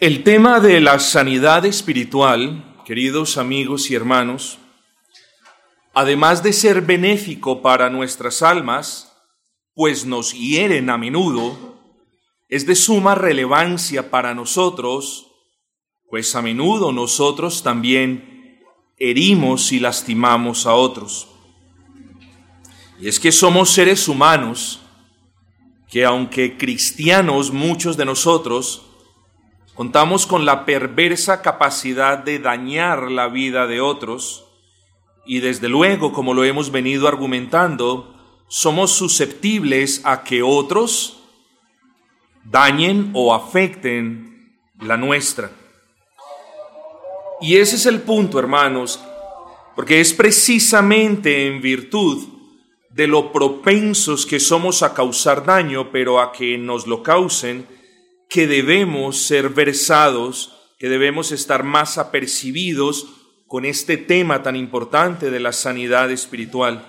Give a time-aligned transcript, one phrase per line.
[0.00, 4.60] El tema de la sanidad espiritual, queridos amigos y hermanos,
[5.92, 9.12] además de ser benéfico para nuestras almas,
[9.74, 11.80] pues nos hieren a menudo,
[12.48, 15.32] es de suma relevancia para nosotros,
[16.08, 18.60] pues a menudo nosotros también
[18.98, 21.26] herimos y lastimamos a otros.
[23.00, 24.78] Y es que somos seres humanos
[25.90, 28.87] que aunque cristianos muchos de nosotros,
[29.78, 34.44] Contamos con la perversa capacidad de dañar la vida de otros
[35.24, 38.12] y desde luego, como lo hemos venido argumentando,
[38.48, 41.22] somos susceptibles a que otros
[42.42, 45.52] dañen o afecten la nuestra.
[47.40, 49.00] Y ese es el punto, hermanos,
[49.76, 52.26] porque es precisamente en virtud
[52.90, 57.77] de lo propensos que somos a causar daño, pero a que nos lo causen,
[58.28, 63.06] que debemos ser versados, que debemos estar más apercibidos
[63.46, 66.86] con este tema tan importante de la sanidad espiritual.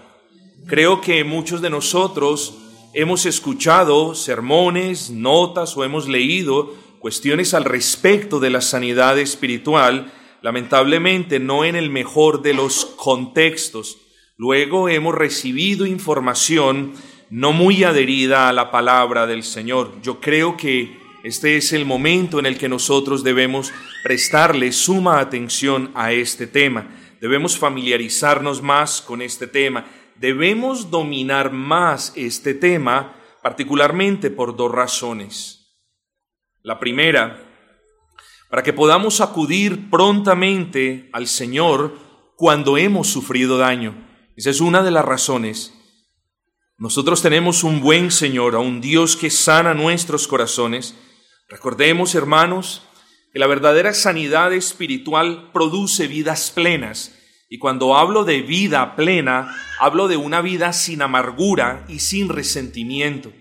[0.67, 2.55] Creo que muchos de nosotros
[2.93, 11.39] hemos escuchado sermones, notas o hemos leído cuestiones al respecto de la sanidad espiritual, lamentablemente
[11.39, 13.97] no en el mejor de los contextos.
[14.35, 16.93] Luego hemos recibido información
[17.29, 19.93] no muy adherida a la palabra del Señor.
[20.01, 25.91] Yo creo que este es el momento en el que nosotros debemos prestarle suma atención
[25.93, 26.87] a este tema.
[27.19, 29.85] Debemos familiarizarnos más con este tema.
[30.15, 35.77] Debemos dominar más este tema, particularmente por dos razones.
[36.61, 37.45] La primera,
[38.49, 41.97] para que podamos acudir prontamente al Señor
[42.37, 44.07] cuando hemos sufrido daño.
[44.37, 45.73] Esa es una de las razones.
[46.77, 50.95] Nosotros tenemos un buen Señor, a un Dios que sana nuestros corazones
[51.49, 52.83] Recordemos, hermanos,
[53.33, 57.15] que la verdadera sanidad espiritual produce vidas plenas.
[57.49, 63.33] Y cuando hablo de vida plena, hablo de una vida sin amargura y sin resentimiento.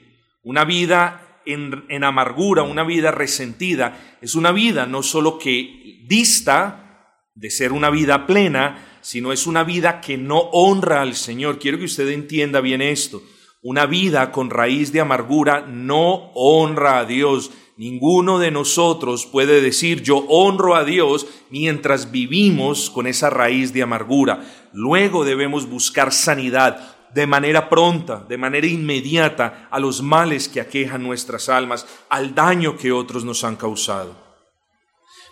[0.42, 7.20] Una vida en, en, amargura, una vida resentida, es una vida no solo que dista
[7.34, 11.58] de ser una vida plena, sino es una vida que no honra al Señor.
[11.58, 13.22] Quiero que usted entienda bien esto.
[13.60, 20.02] Una vida con raíz de amargura no honra a Dios Ninguno de nosotros puede decir
[20.02, 24.42] yo honro a Dios mientras vivimos con esa raíz de amargura.
[24.72, 31.04] Luego debemos buscar sanidad de manera pronta, de manera inmediata a los males que aquejan
[31.04, 34.16] nuestras almas, al daño que otros nos han causado.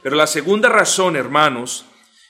[0.05, 1.85] Pero la segunda razón, hermanos,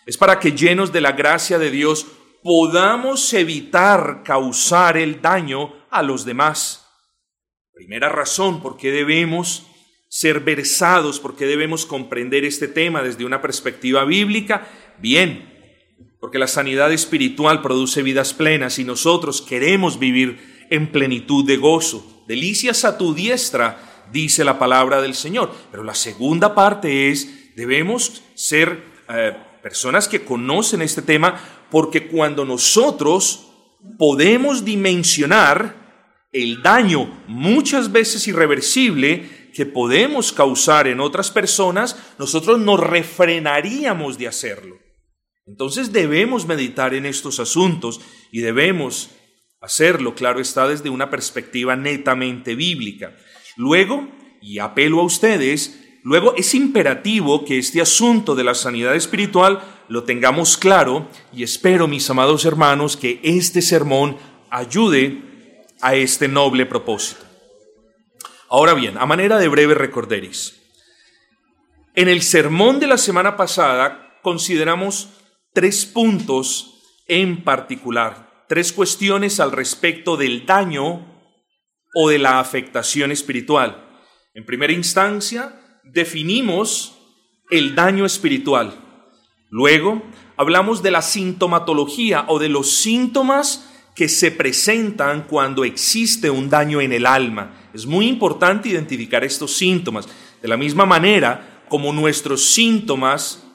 [0.06, 2.06] es para que llenos de la gracia de Dios
[2.42, 6.86] podamos evitar causar el daño a los demás.
[7.74, 9.66] Primera razón por qué debemos
[10.08, 14.68] ser versados porque debemos comprender este tema desde una perspectiva bíblica?
[14.98, 15.52] Bien,
[16.20, 22.24] porque la sanidad espiritual produce vidas plenas y nosotros queremos vivir en plenitud de gozo.
[22.26, 25.52] Delicias a tu diestra, dice la palabra del Señor.
[25.70, 31.40] Pero la segunda parte es, debemos ser eh, personas que conocen este tema
[31.70, 33.48] porque cuando nosotros
[33.98, 42.78] podemos dimensionar el daño muchas veces irreversible que podemos causar en otras personas, nosotros nos
[42.78, 44.76] refrenaríamos de hacerlo.
[45.46, 49.08] Entonces debemos meditar en estos asuntos y debemos
[49.62, 53.16] hacerlo, claro está, desde una perspectiva netamente bíblica.
[53.56, 54.08] Luego,
[54.42, 60.04] y apelo a ustedes, luego es imperativo que este asunto de la sanidad espiritual lo
[60.04, 64.18] tengamos claro y espero, mis amados hermanos, que este sermón
[64.50, 67.25] ayude a este noble propósito.
[68.48, 70.62] Ahora bien, a manera de breve recorderis,
[71.94, 75.08] en el sermón de la semana pasada consideramos
[75.52, 81.06] tres puntos en particular, tres cuestiones al respecto del daño
[81.94, 83.84] o de la afectación espiritual.
[84.34, 86.98] En primera instancia, definimos
[87.50, 88.74] el daño espiritual.
[89.50, 90.02] Luego,
[90.36, 96.82] hablamos de la sintomatología o de los síntomas que se presentan cuando existe un daño
[96.82, 97.65] en el alma.
[97.76, 100.08] Es muy importante identificar estos síntomas.
[100.40, 103.46] De la misma manera como nuestros síntomas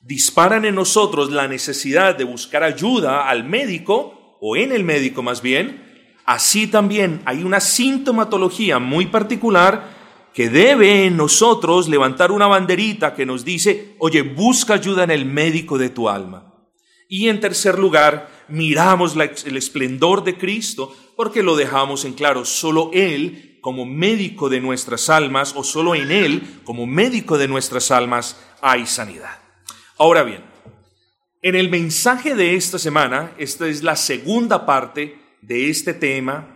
[0.00, 5.42] disparan en nosotros la necesidad de buscar ayuda al médico, o en el médico más
[5.42, 13.14] bien, así también hay una sintomatología muy particular que debe en nosotros levantar una banderita
[13.14, 16.54] que nos dice, oye, busca ayuda en el médico de tu alma.
[17.06, 19.14] Y en tercer lugar, miramos
[19.44, 22.44] el esplendor de Cristo porque lo dejamos en claro.
[22.44, 27.90] Solo Él como médico de nuestras almas, o solo en Él, como médico de nuestras
[27.90, 29.38] almas, hay sanidad.
[29.96, 30.44] Ahora bien,
[31.40, 36.54] en el mensaje de esta semana, esta es la segunda parte de este tema,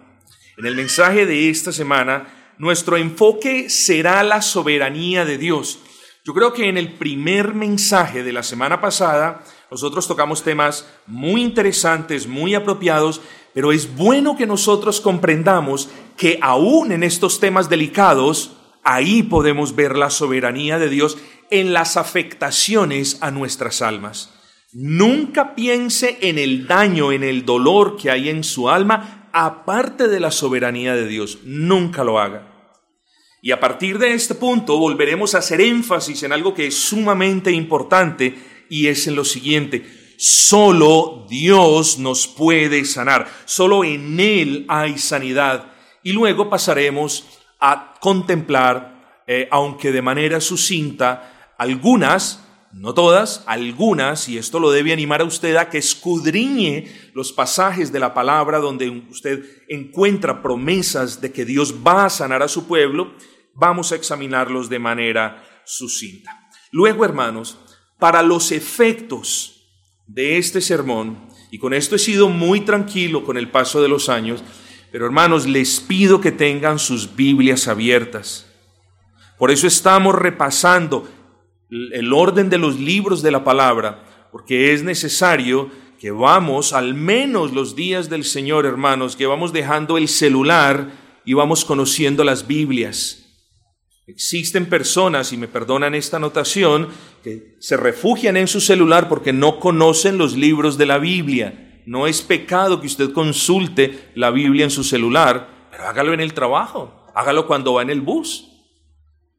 [0.59, 5.79] en el mensaje de esta semana, nuestro enfoque será la soberanía de Dios.
[6.25, 11.43] Yo creo que en el primer mensaje de la semana pasada, nosotros tocamos temas muy
[11.43, 13.21] interesantes, muy apropiados,
[13.55, 18.53] pero es bueno que nosotros comprendamos que aún en estos temas delicados,
[18.85, 21.19] ahí podemos ver la soberanía de Dios
[21.51, 24.35] en las afectaciones a nuestras almas.
[24.73, 30.21] Nunca piense en el daño, en el dolor que hay en su alma, aparte de
[30.21, 31.39] la soberanía de Dios.
[31.45, 32.75] Nunca lo haga.
[33.41, 37.53] Y a partir de este punto volveremos a hacer énfasis en algo que es sumamente
[37.53, 38.37] importante
[38.69, 39.87] y es en lo siguiente.
[40.21, 43.29] Solo Dios nos puede sanar.
[43.45, 45.71] Solo en Él hay sanidad.
[46.03, 47.25] Y luego pasaremos
[47.61, 54.93] a contemplar, eh, aunque de manera sucinta, algunas, no todas, algunas, y esto lo debe
[54.93, 61.21] animar a usted a que escudriñe los pasajes de la palabra donde usted encuentra promesas
[61.21, 63.15] de que Dios va a sanar a su pueblo,
[63.55, 66.51] vamos a examinarlos de manera sucinta.
[66.73, 67.57] Luego, hermanos,
[68.01, 69.58] para los efectos
[70.09, 71.19] de este sermón,
[71.51, 74.43] y con esto he sido muy tranquilo con el paso de los años,
[74.91, 78.47] pero hermanos, les pido que tengan sus Biblias abiertas.
[79.39, 81.07] Por eso estamos repasando
[81.71, 85.71] el orden de los libros de la palabra, porque es necesario
[86.01, 90.91] que vamos, al menos los días del Señor, hermanos, que vamos dejando el celular
[91.25, 93.28] y vamos conociendo las Biblias.
[94.09, 96.89] Existen personas, y me perdonan esta notación,
[97.23, 101.83] que se refugian en su celular porque no conocen los libros de la Biblia.
[101.85, 106.33] No es pecado que usted consulte la Biblia en su celular, pero hágalo en el
[106.33, 108.49] trabajo, hágalo cuando va en el bus.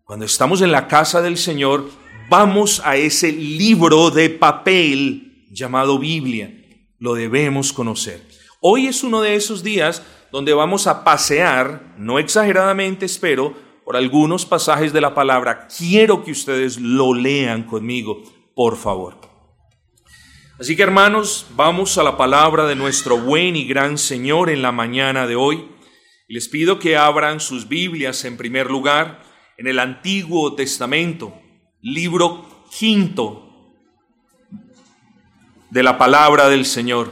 [0.04, 1.90] Cuando estamos en la casa del Señor,
[2.30, 6.54] vamos a ese libro de papel llamado Biblia.
[7.00, 8.22] Lo debemos conocer.
[8.62, 14.46] Hoy es uno de esos días donde vamos a pasear, no exageradamente espero, por algunos
[14.46, 15.68] pasajes de la palabra.
[15.68, 18.22] Quiero que ustedes lo lean conmigo,
[18.54, 19.20] por favor.
[20.60, 24.72] Así que hermanos, vamos a la palabra de nuestro buen y gran Señor en la
[24.72, 25.72] mañana de hoy.
[26.28, 29.24] Les pido que abran sus Biblias en primer lugar
[29.58, 31.34] en el Antiguo Testamento,
[31.82, 33.74] libro quinto
[35.72, 37.10] de la palabra del Señor,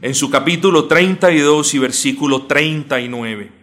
[0.00, 3.61] en su capítulo 32 y versículo 39.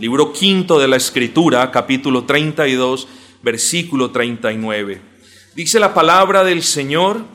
[0.00, 3.06] Libro quinto de la Escritura, capítulo 32,
[3.42, 5.02] versículo 39.
[5.54, 7.26] Dice la palabra del Señor,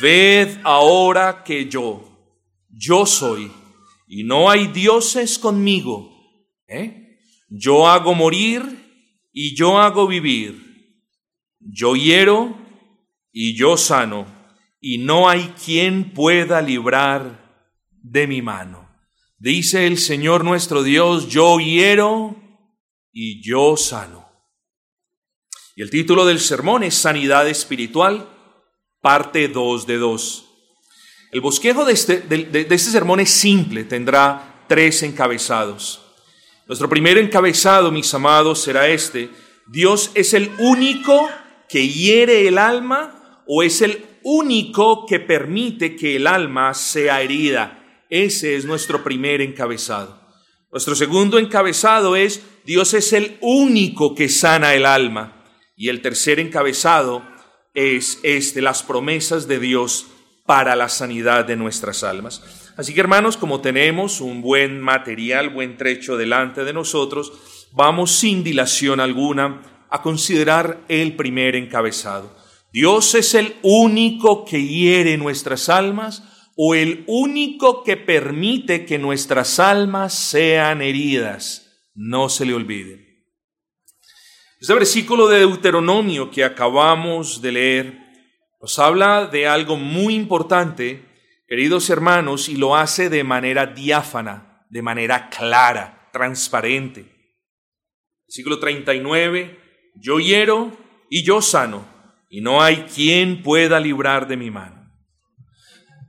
[0.00, 2.08] ved ahora que yo,
[2.70, 3.52] yo soy,
[4.08, 6.10] y no hay dioses conmigo.
[6.68, 7.18] ¿eh?
[7.50, 8.62] Yo hago morir
[9.34, 10.96] y yo hago vivir.
[11.60, 12.56] Yo hiero
[13.30, 14.26] y yo sano,
[14.80, 17.60] y no hay quien pueda librar
[17.90, 18.83] de mi mano.
[19.44, 22.34] Dice el Señor nuestro Dios, yo hiero
[23.12, 24.26] y yo sano.
[25.76, 28.26] Y el título del sermón es Sanidad Espiritual,
[29.02, 30.46] parte 2 de 2.
[31.32, 36.00] El bosquejo de este, de, este sermón es simple, tendrá tres encabezados.
[36.66, 39.28] Nuestro primer encabezado, mis amados, será este.
[39.66, 41.28] Dios es el único
[41.68, 47.83] que hiere el alma o es el único que permite que el alma sea herida.
[48.10, 50.20] Ese es nuestro primer encabezado.
[50.70, 55.44] Nuestro segundo encabezado es Dios es el único que sana el alma.
[55.76, 57.22] Y el tercer encabezado
[57.74, 60.06] es este, las promesas de Dios
[60.46, 62.42] para la sanidad de nuestras almas.
[62.76, 67.32] Así que hermanos, como tenemos un buen material, buen trecho delante de nosotros,
[67.72, 72.36] vamos sin dilación alguna a considerar el primer encabezado.
[72.72, 76.24] Dios es el único que hiere nuestras almas
[76.56, 81.90] o el único que permite que nuestras almas sean heridas.
[81.94, 83.04] No se le olvide.
[84.60, 88.04] Este versículo de Deuteronomio que acabamos de leer
[88.64, 91.04] nos habla de algo muy importante,
[91.46, 97.04] queridos hermanos, y lo hace de manera diáfana, de manera clara, transparente.
[98.26, 99.60] Versículo 39,
[99.96, 100.72] yo hiero
[101.10, 101.86] y yo sano,
[102.30, 104.73] y no hay quien pueda librar de mi mano.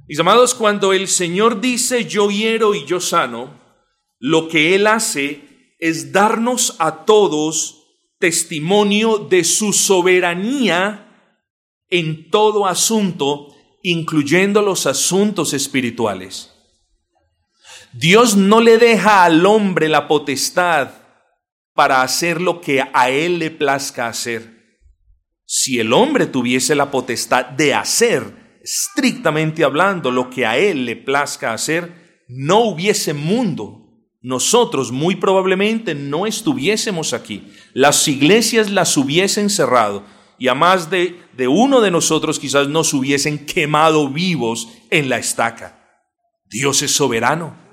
[0.08, 3.60] Mis amados, cuando el Señor dice yo hiero y yo sano,
[4.20, 7.86] lo que Él hace es darnos a todos
[8.20, 11.02] testimonio de su soberanía
[11.90, 16.52] en todo asunto, incluyendo los asuntos espirituales.
[17.94, 20.92] Dios no le deja al hombre la potestad
[21.74, 24.80] para hacer lo que a él le plazca hacer.
[25.46, 30.96] Si el hombre tuviese la potestad de hacer, estrictamente hablando, lo que a él le
[30.96, 33.84] plazca hacer, no hubiese mundo.
[34.22, 37.48] Nosotros muy probablemente no estuviésemos aquí.
[37.74, 40.04] Las iglesias las hubiesen cerrado
[40.40, 45.20] y a más de, de uno de nosotros quizás nos hubiesen quemado vivos en la
[45.20, 46.02] estaca.
[46.50, 47.66] Dios es soberano.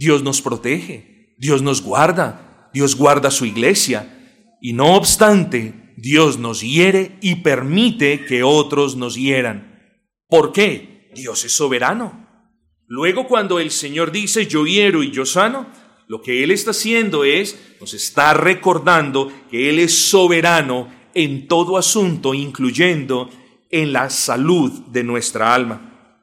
[0.00, 6.62] Dios nos protege, Dios nos guarda, Dios guarda su iglesia y no obstante, Dios nos
[6.62, 9.69] hiere y permite que otros nos hieran.
[10.30, 11.10] ¿Por qué?
[11.14, 12.28] Dios es soberano.
[12.86, 15.66] Luego cuando el Señor dice yo hiero y yo sano,
[16.06, 21.76] lo que Él está haciendo es, nos está recordando que Él es soberano en todo
[21.76, 23.30] asunto, incluyendo
[23.70, 26.16] en la salud de nuestra alma.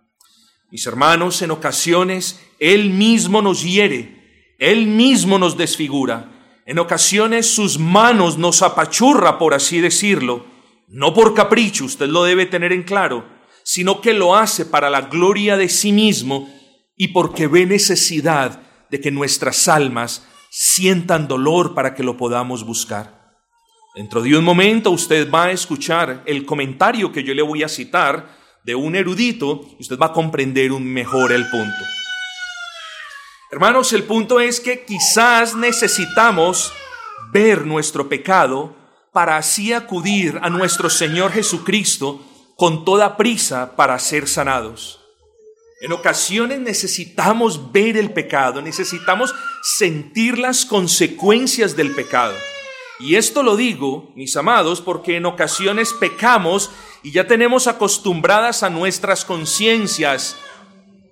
[0.72, 6.62] Mis hermanos, en ocasiones él mismo nos hiere, Él mismo nos desfigura.
[6.66, 10.46] En ocasiones sus manos nos apachurra, por así decirlo,
[10.88, 13.26] no por capricho, usted lo debe tener en claro,
[13.68, 16.50] sino que lo hace para la gloria de sí mismo
[16.96, 23.36] y porque ve necesidad de que nuestras almas sientan dolor para que lo podamos buscar.
[23.94, 27.68] Dentro de un momento usted va a escuchar el comentario que yo le voy a
[27.68, 31.84] citar de un erudito y usted va a comprender un mejor el punto.
[33.52, 36.72] Hermanos, el punto es que quizás necesitamos
[37.34, 38.78] ver nuestro pecado
[39.12, 42.24] para así acudir a nuestro Señor Jesucristo
[42.58, 45.00] con toda prisa para ser sanados.
[45.80, 52.34] En ocasiones necesitamos ver el pecado, necesitamos sentir las consecuencias del pecado.
[53.00, 56.72] Y esto lo digo, mis amados, porque en ocasiones pecamos
[57.04, 60.36] y ya tenemos acostumbradas a nuestras conciencias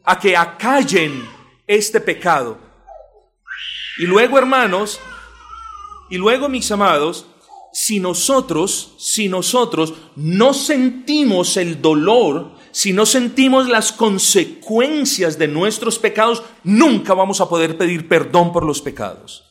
[0.03, 1.29] a que acallen
[1.67, 2.57] este pecado.
[3.99, 4.99] Y luego, hermanos,
[6.09, 7.27] y luego, mis amados,
[7.75, 15.99] si nosotros, si nosotros no sentimos el dolor, si no sentimos las consecuencias de nuestros
[15.99, 19.43] pecados, nunca vamos a poder pedir perdón por los pecados.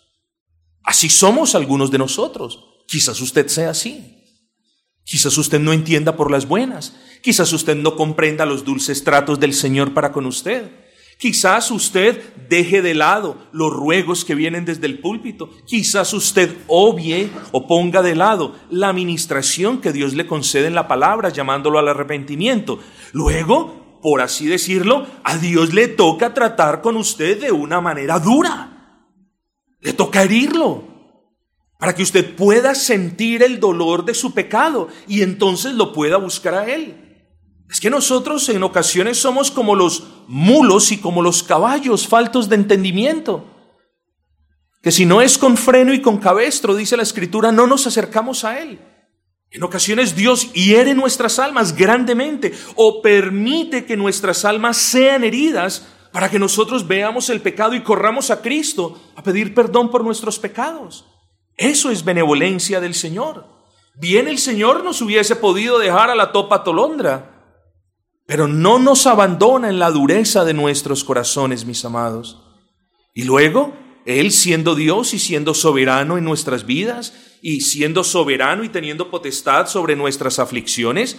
[0.82, 2.64] Así somos algunos de nosotros.
[2.88, 4.24] Quizás usted sea así.
[5.04, 6.96] Quizás usted no entienda por las buenas.
[7.22, 10.83] Quizás usted no comprenda los dulces tratos del Señor para con usted.
[11.24, 15.48] Quizás usted deje de lado los ruegos que vienen desde el púlpito.
[15.64, 20.86] Quizás usted obvie o ponga de lado la administración que Dios le concede en la
[20.86, 22.78] palabra, llamándolo al arrepentimiento.
[23.14, 28.98] Luego, por así decirlo, a Dios le toca tratar con usted de una manera dura.
[29.80, 30.84] Le toca herirlo
[31.78, 36.52] para que usted pueda sentir el dolor de su pecado y entonces lo pueda buscar
[36.52, 37.03] a Él.
[37.74, 42.54] Es que nosotros en ocasiones somos como los mulos y como los caballos faltos de
[42.54, 43.44] entendimiento.
[44.80, 48.44] Que si no es con freno y con cabestro, dice la escritura, no nos acercamos
[48.44, 48.78] a Él.
[49.50, 56.30] En ocasiones Dios hiere nuestras almas grandemente o permite que nuestras almas sean heridas para
[56.30, 61.06] que nosotros veamos el pecado y corramos a Cristo a pedir perdón por nuestros pecados.
[61.56, 63.48] Eso es benevolencia del Señor.
[63.96, 67.33] Bien el Señor nos hubiese podido dejar a la topa tolondra,
[68.26, 72.42] pero no nos abandona en la dureza de nuestros corazones, mis amados.
[73.14, 73.76] Y luego,
[74.06, 77.12] Él siendo Dios y siendo soberano en nuestras vidas,
[77.46, 81.18] y siendo soberano y teniendo potestad sobre nuestras aflicciones,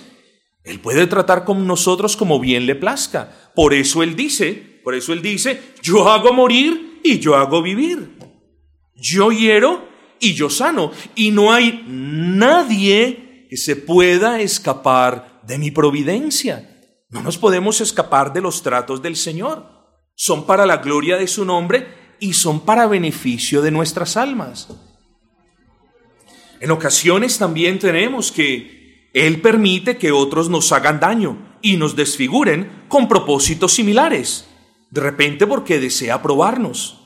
[0.63, 3.51] Él puede tratar con nosotros como bien le plazca.
[3.53, 8.17] Por eso Él dice, por eso Él dice, yo hago morir y yo hago vivir.
[8.95, 9.87] Yo hiero
[10.19, 10.91] y yo sano.
[11.13, 16.74] Y no hay nadie que se pueda escapar de mi providencia.
[17.15, 19.65] No nos podemos escapar de los tratos del Señor.
[20.15, 21.87] Son para la gloria de su nombre
[22.19, 24.67] y son para beneficio de nuestras almas.
[26.59, 32.83] En ocasiones también tenemos que Él permite que otros nos hagan daño y nos desfiguren
[32.89, 34.49] con propósitos similares,
[34.89, 36.99] de repente porque desea probarnos.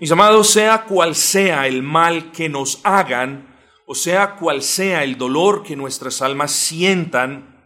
[0.00, 5.18] Mis amados, sea cual sea el mal que nos hagan, o sea cual sea el
[5.18, 7.57] dolor que nuestras almas sientan,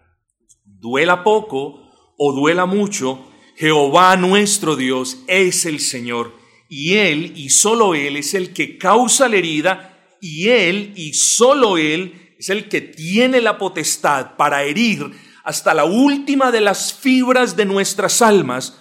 [0.82, 1.80] duela poco
[2.18, 6.34] o duela mucho, Jehová nuestro Dios es el Señor,
[6.68, 11.78] y Él y solo Él es el que causa la herida, y Él y solo
[11.78, 15.12] Él es el que tiene la potestad para herir
[15.44, 18.76] hasta la última de las fibras de nuestras almas,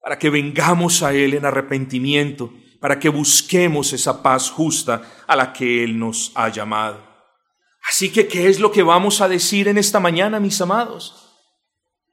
[0.00, 5.54] para que vengamos a Él en arrepentimiento, para que busquemos esa paz justa a la
[5.54, 7.02] que Él nos ha llamado.
[7.88, 11.25] Así que, ¿qué es lo que vamos a decir en esta mañana, mis amados?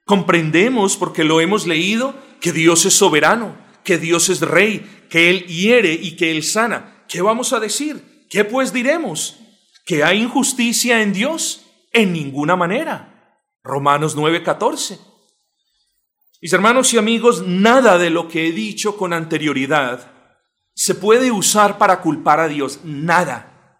[0.05, 5.45] Comprendemos, porque lo hemos leído, que Dios es soberano, que Dios es rey, que Él
[5.45, 7.05] hiere y que Él sana.
[7.07, 8.25] ¿Qué vamos a decir?
[8.29, 9.39] ¿Qué pues diremos?
[9.85, 11.65] ¿Que hay injusticia en Dios?
[11.91, 13.39] En ninguna manera.
[13.63, 14.99] Romanos 9:14.
[16.41, 20.11] Mis hermanos y amigos, nada de lo que he dicho con anterioridad
[20.75, 22.79] se puede usar para culpar a Dios.
[22.83, 23.79] Nada.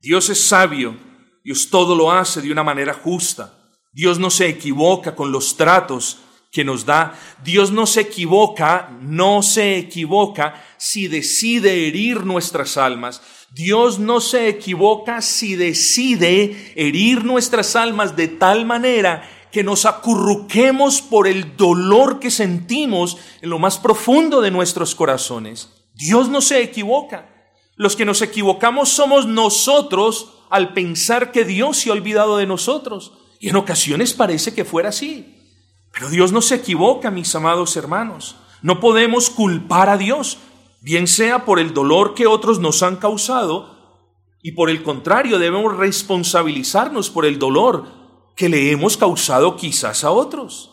[0.00, 0.96] Dios es sabio.
[1.42, 3.63] Dios todo lo hace de una manera justa.
[3.94, 6.18] Dios no se equivoca con los tratos
[6.50, 7.18] que nos da.
[7.42, 13.22] Dios no se equivoca, no se equivoca si decide herir nuestras almas.
[13.50, 21.00] Dios no se equivoca si decide herir nuestras almas de tal manera que nos acurruquemos
[21.00, 25.70] por el dolor que sentimos en lo más profundo de nuestros corazones.
[25.94, 27.30] Dios no se equivoca.
[27.76, 33.12] Los que nos equivocamos somos nosotros al pensar que Dios se ha olvidado de nosotros.
[33.44, 35.36] Y en ocasiones parece que fuera así.
[35.92, 38.36] Pero Dios no se equivoca, mis amados hermanos.
[38.62, 40.38] No podemos culpar a Dios,
[40.80, 44.00] bien sea por el dolor que otros nos han causado,
[44.42, 47.86] y por el contrario, debemos responsabilizarnos por el dolor
[48.34, 50.70] que le hemos causado quizás a otros.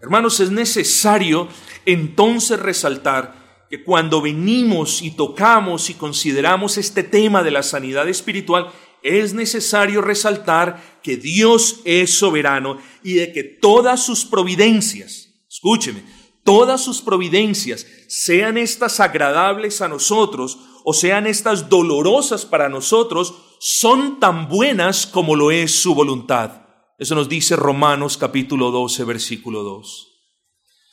[0.00, 1.48] Hermanos, es necesario
[1.84, 8.68] entonces resaltar que cuando venimos y tocamos y consideramos este tema de la sanidad espiritual,
[9.02, 16.02] es necesario resaltar que Dios es soberano y de que todas sus providencias, escúcheme,
[16.44, 24.20] todas sus providencias, sean estas agradables a nosotros o sean estas dolorosas para nosotros, son
[24.20, 26.62] tan buenas como lo es su voluntad.
[26.98, 30.08] Eso nos dice Romanos capítulo 12, versículo 2.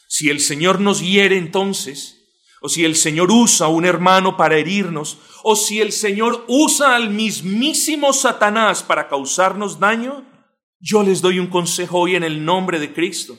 [0.08, 2.15] Si el Señor nos hiere entonces,
[2.66, 6.96] o si el Señor usa a un hermano para herirnos, o si el Señor usa
[6.96, 10.26] al mismísimo Satanás para causarnos daño,
[10.80, 13.38] yo les doy un consejo hoy en el nombre de Cristo.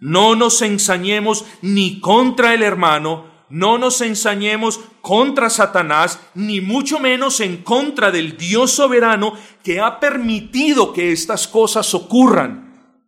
[0.00, 7.38] No nos ensañemos ni contra el hermano, no nos ensañemos contra Satanás, ni mucho menos
[7.38, 12.98] en contra del Dios soberano que ha permitido que estas cosas ocurran.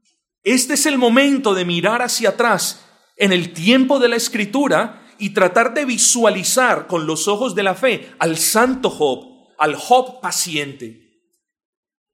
[0.45, 2.87] Este es el momento de mirar hacia atrás
[3.17, 7.75] en el tiempo de la escritura y tratar de visualizar con los ojos de la
[7.75, 11.21] fe al santo Job, al Job paciente.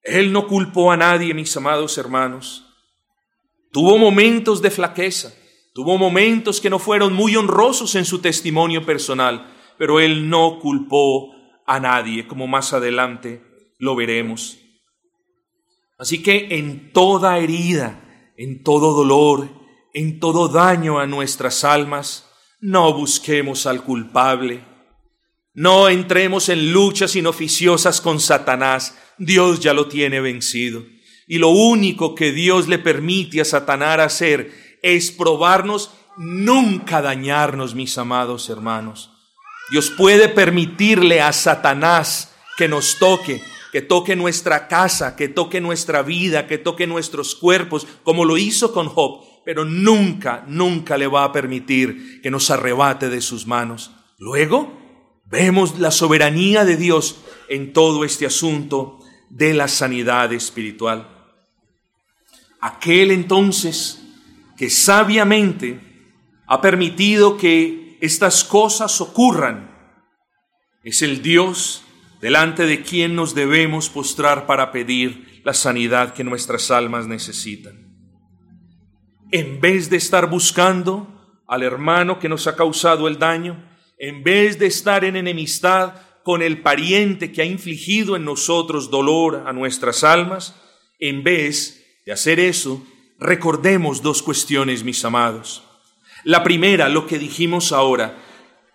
[0.03, 2.65] Él no culpó a nadie, mis amados hermanos.
[3.73, 5.33] Tuvo momentos de flaqueza,
[5.79, 11.33] Tuvo momentos que no fueron muy honrosos en su testimonio personal, pero él no culpó
[11.69, 13.45] a nadie, como más adelante
[13.79, 14.59] lo veremos.
[15.97, 19.51] Así que en toda herida, en todo dolor,
[19.95, 22.28] en todo daño a nuestras almas,
[22.61, 24.65] no busquemos al culpable.
[25.55, 28.97] No entremos en luchas inoficiosas con Satanás.
[29.19, 30.85] Dios ya lo tiene vencido.
[31.27, 37.99] Y lo único que Dios le permite a Satanás hacer es probarnos, nunca dañarnos, mis
[37.99, 39.11] amados hermanos.
[39.71, 43.43] Dios puede permitirle a Satanás que nos toque,
[43.73, 48.73] que toque nuestra casa, que toque nuestra vida, que toque nuestros cuerpos, como lo hizo
[48.73, 53.93] con Job, pero nunca, nunca le va a permitir que nos arrebate de sus manos.
[54.19, 54.79] Luego,
[55.25, 58.99] vemos la soberanía de Dios en todo este asunto
[59.31, 61.09] de la sanidad espiritual.
[62.61, 64.03] Aquel entonces
[64.59, 65.81] que sabiamente
[66.47, 69.75] ha permitido que estas cosas ocurran.
[70.85, 71.85] Es el Dios
[72.21, 77.88] delante de quien nos debemos postrar para pedir la sanidad que nuestras almas necesitan.
[79.31, 81.07] En vez de estar buscando
[81.47, 83.63] al hermano que nos ha causado el daño,
[83.99, 89.45] en vez de estar en enemistad con el pariente que ha infligido en nosotros dolor
[89.47, 90.55] a nuestras almas,
[90.99, 92.83] en vez de hacer eso,
[93.19, 95.63] recordemos dos cuestiones, mis amados.
[96.25, 98.17] La primera, lo que dijimos ahora,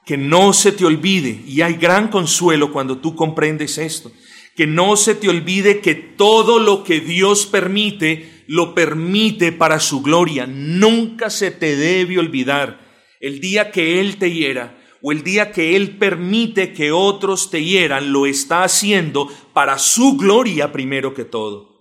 [0.05, 4.11] que no se te olvide, y hay gran consuelo cuando tú comprendes esto,
[4.55, 10.01] que no se te olvide que todo lo que Dios permite, lo permite para su
[10.01, 10.45] gloria.
[10.47, 12.79] Nunca se te debe olvidar
[13.19, 17.63] el día que Él te hiera o el día que Él permite que otros te
[17.63, 21.73] hieran, lo está haciendo para su gloria primero que todo.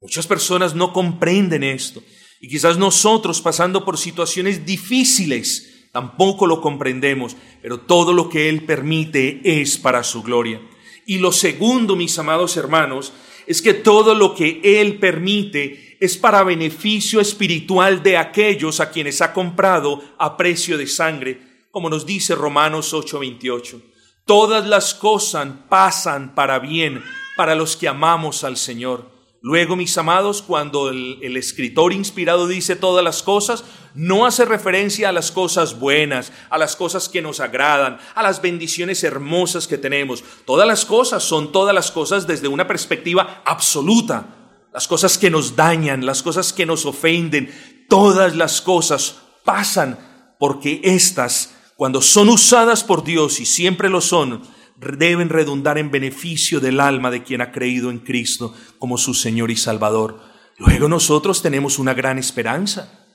[0.00, 2.02] Muchas personas no comprenden esto
[2.40, 8.64] y quizás nosotros pasando por situaciones difíciles tampoco lo comprendemos, pero todo lo que Él
[8.64, 10.60] permite es para su gloria.
[11.06, 13.12] Y lo segundo, mis amados hermanos,
[13.46, 19.20] es que todo lo que Él permite es para beneficio espiritual de aquellos a quienes
[19.20, 23.80] ha comprado a precio de sangre, como nos dice Romanos 8:28.
[24.24, 27.04] Todas las cosas pasan para bien
[27.36, 33.02] para los que amamos al Señor Luego, mis amados, cuando el, escritor inspirado dice todas
[33.02, 37.98] las cosas, no hace referencia a las cosas buenas, a las cosas que nos agradan,
[38.14, 40.22] a las bendiciones hermosas que tenemos.
[40.44, 44.39] Todas las cosas son todas las cosas desde una perspectiva absoluta.
[44.72, 47.52] Las cosas que nos dañan, las cosas que nos ofenden,
[47.88, 49.98] todas las cosas pasan
[50.38, 54.42] porque éstas, cuando son usadas por Dios y siempre lo son,
[54.76, 59.50] deben redundar en beneficio del alma de quien ha creído en Cristo como su Señor
[59.50, 60.20] y Salvador.
[60.58, 63.06] Luego nosotros tenemos una gran esperanza.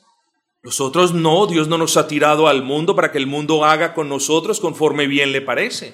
[0.64, 4.10] Nosotros no, Dios no nos ha tirado al mundo para que el mundo haga con
[4.10, 5.94] nosotros conforme bien le parece.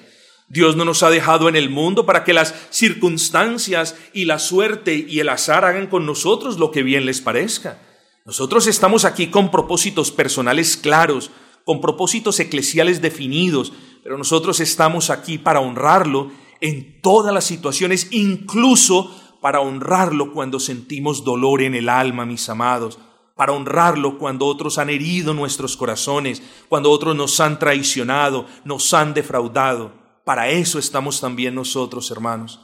[0.52, 5.06] Dios no nos ha dejado en el mundo para que las circunstancias y la suerte
[5.08, 7.80] y el azar hagan con nosotros lo que bien les parezca.
[8.26, 11.30] Nosotros estamos aquí con propósitos personales claros,
[11.64, 19.10] con propósitos eclesiales definidos, pero nosotros estamos aquí para honrarlo en todas las situaciones, incluso
[19.40, 22.98] para honrarlo cuando sentimos dolor en el alma, mis amados,
[23.36, 29.14] para honrarlo cuando otros han herido nuestros corazones, cuando otros nos han traicionado, nos han
[29.14, 30.01] defraudado.
[30.24, 32.60] Para eso estamos también nosotros, hermanos.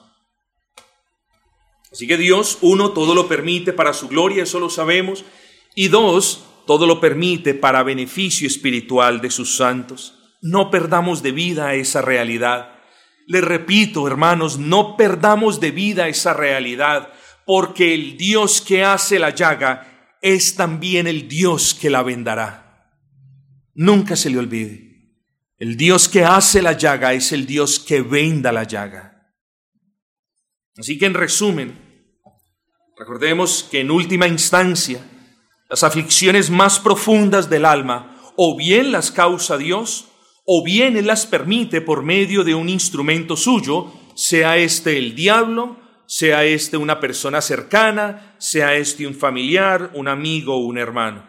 [1.91, 5.25] Así que Dios, uno, todo lo permite para su gloria, eso lo sabemos,
[5.75, 10.15] y dos, todo lo permite para beneficio espiritual de sus santos.
[10.43, 12.79] No perdamos de vida esa realidad.
[13.27, 17.13] Le repito, hermanos, no perdamos de vida esa realidad,
[17.47, 22.93] porque el Dios que hace la llaga es también el Dios que la vendará.
[23.75, 24.88] Nunca se le olvide.
[25.59, 29.35] El Dios que hace la llaga es el Dios que venda la llaga.
[30.77, 31.77] Así que en resumen,
[32.97, 35.05] recordemos que en última instancia,
[35.69, 40.07] las aflicciones más profundas del alma o bien las causa Dios
[40.47, 45.77] o bien Él las permite por medio de un instrumento suyo, sea este el diablo,
[46.07, 51.27] sea este una persona cercana, sea este un familiar, un amigo o un hermano.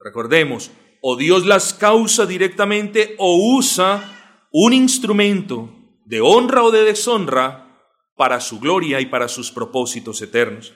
[0.00, 5.70] Recordemos, o Dios las causa directamente o usa un instrumento
[6.04, 7.66] de honra o de deshonra
[8.16, 10.74] para su gloria y para sus propósitos eternos.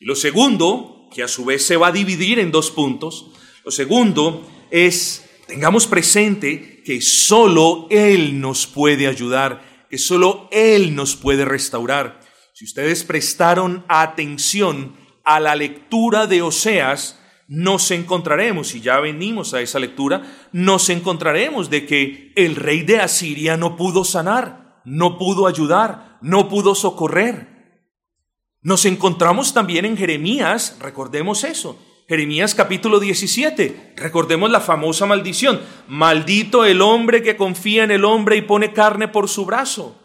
[0.00, 3.30] Y lo segundo, que a su vez se va a dividir en dos puntos,
[3.64, 11.14] lo segundo es tengamos presente que solo Él nos puede ayudar, que solo Él nos
[11.14, 12.20] puede restaurar.
[12.54, 17.21] Si ustedes prestaron atención a la lectura de Oseas,
[17.52, 22.98] nos encontraremos, y ya venimos a esa lectura, nos encontraremos de que el rey de
[22.98, 27.92] Asiria no pudo sanar, no pudo ayudar, no pudo socorrer.
[28.62, 33.96] Nos encontramos también en Jeremías, recordemos eso, Jeremías capítulo 17.
[33.96, 35.60] Recordemos la famosa maldición.
[35.88, 40.00] Maldito el hombre que confía en el hombre y pone carne por su brazo.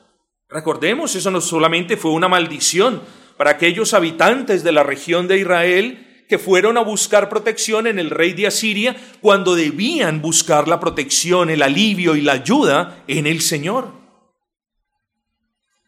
[0.50, 3.02] Recordemos, eso no solamente fue una maldición
[3.38, 8.10] para aquellos habitantes de la región de Israel que fueron a buscar protección en el
[8.10, 13.42] rey de Asiria cuando debían buscar la protección, el alivio y la ayuda en el
[13.42, 13.94] Señor.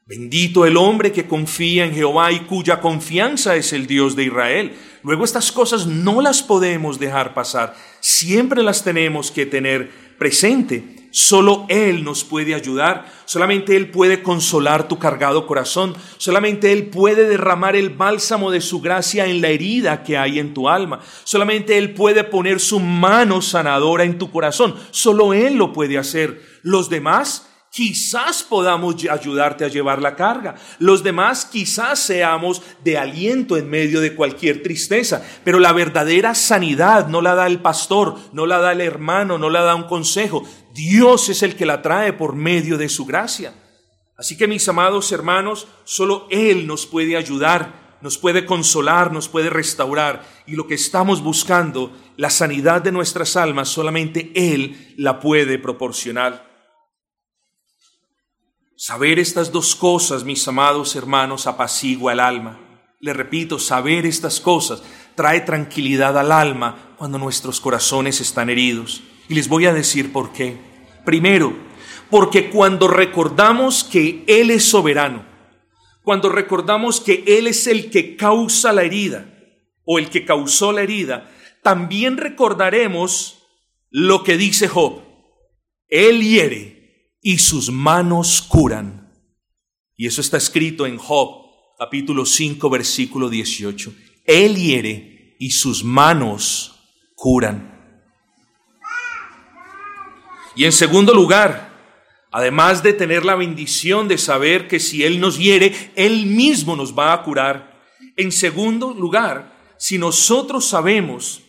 [0.05, 4.75] Bendito el hombre que confía en Jehová y cuya confianza es el Dios de Israel.
[5.03, 10.98] Luego estas cosas no las podemos dejar pasar, siempre las tenemos que tener presente.
[11.11, 17.27] Solo Él nos puede ayudar, solamente Él puede consolar tu cargado corazón, solamente Él puede
[17.27, 21.79] derramar el bálsamo de su gracia en la herida que hay en tu alma, solamente
[21.79, 26.41] Él puede poner su mano sanadora en tu corazón, solo Él lo puede hacer.
[26.61, 30.55] Los demás quizás podamos ayudarte a llevar la carga.
[30.79, 37.07] Los demás quizás seamos de aliento en medio de cualquier tristeza, pero la verdadera sanidad
[37.07, 40.43] no la da el pastor, no la da el hermano, no la da un consejo.
[40.73, 43.53] Dios es el que la trae por medio de su gracia.
[44.17, 49.49] Así que mis amados hermanos, solo Él nos puede ayudar, nos puede consolar, nos puede
[49.49, 50.25] restaurar.
[50.45, 56.48] Y lo que estamos buscando, la sanidad de nuestras almas, solamente Él la puede proporcionar.
[58.81, 62.61] Saber estas dos cosas, mis amados hermanos, apacigua el alma.
[63.01, 64.81] Le repito, saber estas cosas
[65.15, 69.03] trae tranquilidad al alma cuando nuestros corazones están heridos.
[69.27, 70.55] Y les voy a decir por qué.
[71.03, 71.53] Primero,
[72.09, 75.25] porque cuando recordamos que Él es soberano,
[76.01, 79.25] cuando recordamos que Él es el que causa la herida
[79.83, 81.29] o el que causó la herida,
[81.63, 83.43] también recordaremos
[83.89, 85.01] lo que dice Job.
[85.89, 86.78] Él hiere
[87.21, 89.11] y sus manos curan.
[89.95, 91.45] Y eso está escrito en Job
[91.77, 93.93] capítulo 5 versículo 18.
[94.25, 96.75] Él hiere y sus manos
[97.15, 97.77] curan.
[100.55, 101.69] Y en segundo lugar,
[102.31, 106.97] además de tener la bendición de saber que si Él nos hiere, Él mismo nos
[106.97, 107.69] va a curar,
[108.17, 111.41] En segundo lugar, si nosotros sabemos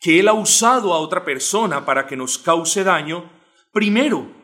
[0.00, 3.28] que Él ha usado a otra persona para que nos cause daño,
[3.72, 4.41] primero,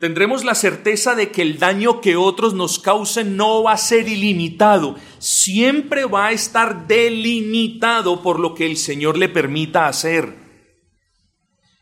[0.00, 4.08] tendremos la certeza de que el daño que otros nos causen no va a ser
[4.08, 10.40] ilimitado, siempre va a estar delimitado por lo que el Señor le permita hacer.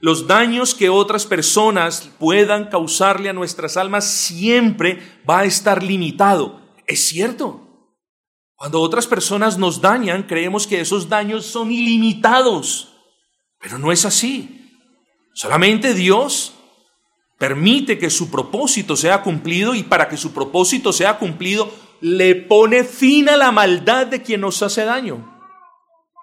[0.01, 6.61] Los daños que otras personas puedan causarle a nuestras almas siempre va a estar limitado.
[6.87, 7.65] Es cierto.
[8.55, 12.95] Cuando otras personas nos dañan, creemos que esos daños son ilimitados.
[13.61, 14.73] Pero no es así.
[15.35, 16.58] Solamente Dios
[17.39, 22.85] permite que su propósito sea cumplido y para que su propósito sea cumplido le pone
[22.85, 25.37] fin a la maldad de quien nos hace daño.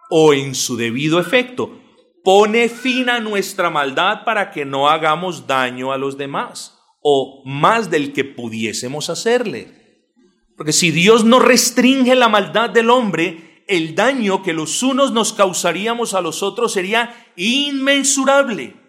[0.10, 1.82] O en su debido efecto,
[2.24, 7.90] pone fin a nuestra maldad para que no hagamos daño a los demás o más
[7.90, 10.12] del que pudiésemos hacerle.
[10.58, 15.34] Porque si Dios no restringe la maldad del hombre, el daño que los unos nos
[15.34, 18.85] causaríamos a los otros sería inmensurable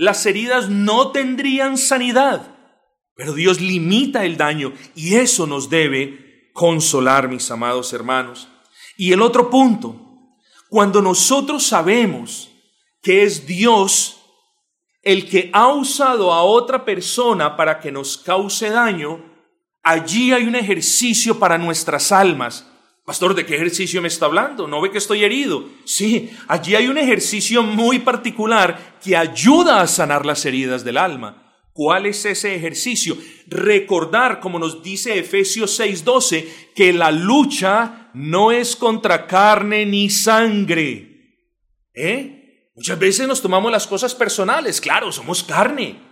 [0.00, 2.56] las heridas no tendrían sanidad.
[3.14, 8.48] Pero Dios limita el daño y eso nos debe consolar, mis amados hermanos.
[8.96, 9.94] Y el otro punto,
[10.70, 12.50] cuando nosotros sabemos
[13.02, 14.22] que es Dios
[15.02, 19.22] el que ha usado a otra persona para que nos cause daño,
[19.82, 22.69] allí hay un ejercicio para nuestras almas
[23.10, 24.68] Pastor, ¿de qué ejercicio me está hablando?
[24.68, 25.68] ¿No ve que estoy herido?
[25.84, 31.42] Sí, allí hay un ejercicio muy particular que ayuda a sanar las heridas del alma.
[31.72, 33.18] ¿Cuál es ese ejercicio?
[33.48, 41.40] Recordar, como nos dice Efesios 6:12, que la lucha no es contra carne ni sangre.
[41.92, 42.70] ¿Eh?
[42.76, 44.80] Muchas veces nos tomamos las cosas personales.
[44.80, 46.09] Claro, somos carne.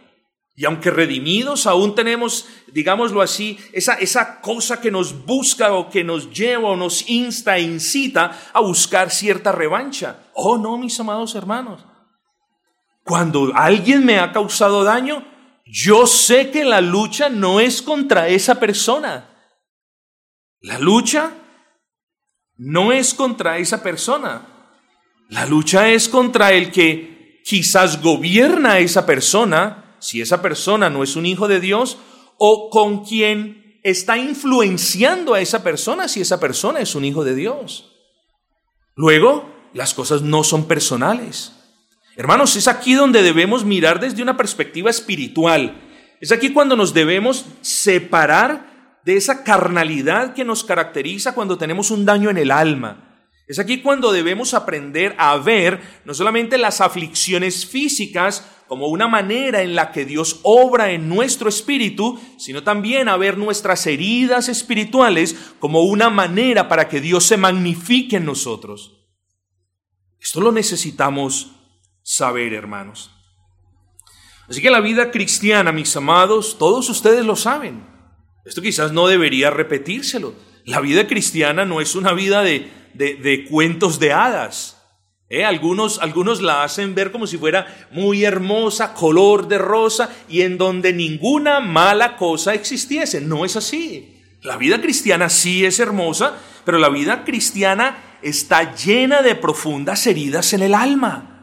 [0.59, 6.03] Y aunque redimidos, aún tenemos, digámoslo así, esa, esa cosa que nos busca o que
[6.03, 10.18] nos lleva o nos insta e incita a buscar cierta revancha.
[10.35, 11.87] Oh, no, mis amados hermanos.
[13.05, 15.25] Cuando alguien me ha causado daño,
[15.64, 19.31] yo sé que la lucha no es contra esa persona.
[20.61, 21.35] La lucha
[22.57, 24.42] no es contra esa persona.
[25.29, 31.02] La lucha es contra el que quizás gobierna a esa persona si esa persona no
[31.02, 31.98] es un hijo de Dios,
[32.38, 37.34] o con quien está influenciando a esa persona si esa persona es un hijo de
[37.34, 37.92] Dios.
[38.94, 41.52] Luego, las cosas no son personales.
[42.16, 45.80] Hermanos, es aquí donde debemos mirar desde una perspectiva espiritual.
[46.20, 52.04] Es aquí cuando nos debemos separar de esa carnalidad que nos caracteriza cuando tenemos un
[52.04, 53.08] daño en el alma.
[53.48, 59.62] Es aquí cuando debemos aprender a ver no solamente las aflicciones físicas como una manera
[59.62, 65.34] en la que Dios obra en nuestro espíritu, sino también a ver nuestras heridas espirituales
[65.58, 68.98] como una manera para que Dios se magnifique en nosotros.
[70.20, 71.52] Esto lo necesitamos
[72.02, 73.11] saber, hermanos.
[74.46, 77.87] Así que la vida cristiana, mis amados, todos ustedes lo saben.
[78.44, 80.34] Esto quizás no debería repetírselo.
[80.64, 84.77] La vida cristiana no es una vida de de, cuentos de hadas.
[85.29, 85.44] ¿eh?
[85.44, 90.59] Algunos, algunos la hacen ver como si fuera muy hermosa, color de rosa, y en
[90.59, 93.20] donde ninguna mala cosa existiese.
[93.20, 94.14] No es así.
[94.42, 100.53] La vida cristiana sí es hermosa, pero la vida cristiana está llena de profundas heridas
[100.53, 101.35] en el alma.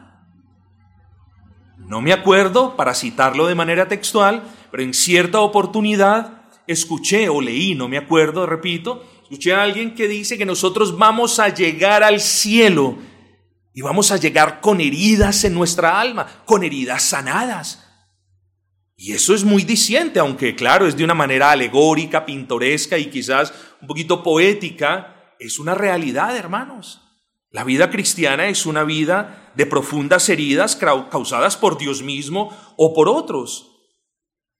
[1.78, 7.74] No me acuerdo, para citarlo de manera textual, pero en cierta oportunidad escuché o leí,
[7.74, 12.20] no me acuerdo, repito, Escuché a alguien que dice que nosotros vamos a llegar al
[12.20, 12.96] cielo
[13.74, 17.84] y vamos a llegar con heridas en nuestra alma, con heridas sanadas.
[18.94, 23.52] Y eso es muy diciente, aunque claro, es de una manera alegórica, pintoresca y quizás
[23.82, 27.00] un poquito poética, es una realidad, hermanos.
[27.50, 33.08] La vida cristiana es una vida de profundas heridas causadas por Dios mismo o por
[33.08, 33.72] otros.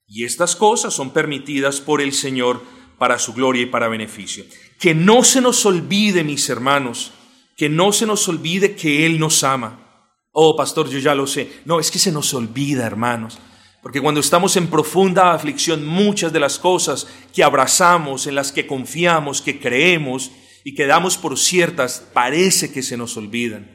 [0.08, 2.62] Y estas cosas son permitidas por el Señor
[2.98, 4.44] para su gloria y para beneficio.
[4.78, 7.12] Que no se nos olvide, mis hermanos,
[7.56, 10.08] que no se nos olvide que Él nos ama.
[10.32, 11.50] Oh, pastor, yo ya lo sé.
[11.64, 13.38] No, es que se nos olvida, hermanos.
[13.82, 18.66] Porque cuando estamos en profunda aflicción, muchas de las cosas que abrazamos, en las que
[18.66, 20.32] confiamos, que creemos
[20.64, 23.70] y que damos por ciertas, parece que se nos olvidan.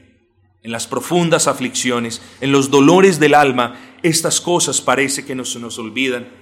[0.62, 5.58] En las profundas aflicciones, en los dolores del alma, estas cosas parece que no se
[5.58, 6.41] nos olvidan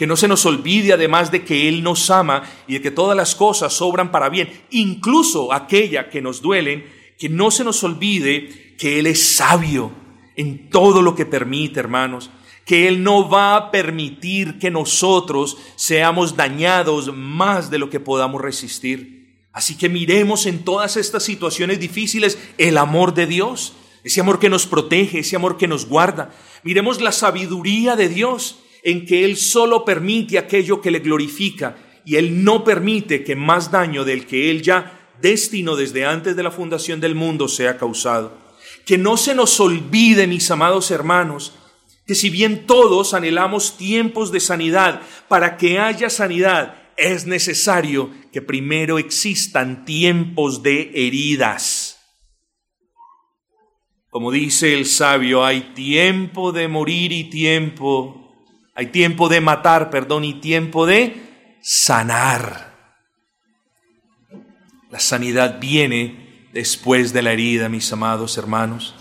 [0.00, 3.14] que no se nos olvide además de que Él nos ama y de que todas
[3.14, 6.86] las cosas obran para bien, incluso aquella que nos duelen,
[7.18, 9.92] que no se nos olvide que Él es sabio
[10.36, 12.30] en todo lo que permite, hermanos,
[12.64, 18.40] que Él no va a permitir que nosotros seamos dañados más de lo que podamos
[18.40, 19.36] resistir.
[19.52, 24.48] Así que miremos en todas estas situaciones difíciles el amor de Dios, ese amor que
[24.48, 26.30] nos protege, ese amor que nos guarda.
[26.62, 32.16] Miremos la sabiduría de Dios en que Él solo permite aquello que le glorifica y
[32.16, 36.50] Él no permite que más daño del que Él ya destinó desde antes de la
[36.50, 38.38] fundación del mundo sea causado.
[38.86, 41.54] Que no se nos olvide, mis amados hermanos,
[42.06, 48.42] que si bien todos anhelamos tiempos de sanidad, para que haya sanidad es necesario que
[48.42, 51.98] primero existan tiempos de heridas.
[54.10, 58.19] Como dice el sabio, hay tiempo de morir y tiempo,
[58.80, 61.14] hay tiempo de matar, perdón, y tiempo de
[61.60, 62.96] sanar.
[64.90, 68.94] La sanidad viene después de la herida, mis amados hermanos.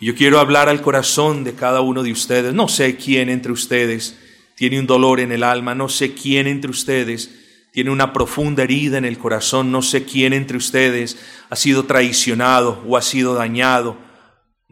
[0.00, 2.54] Yo quiero hablar al corazón de cada uno de ustedes.
[2.54, 4.18] No sé quién entre ustedes
[4.56, 8.96] tiene un dolor en el alma, no sé quién entre ustedes tiene una profunda herida
[8.96, 11.18] en el corazón, no sé quién entre ustedes
[11.50, 13.98] ha sido traicionado o ha sido dañado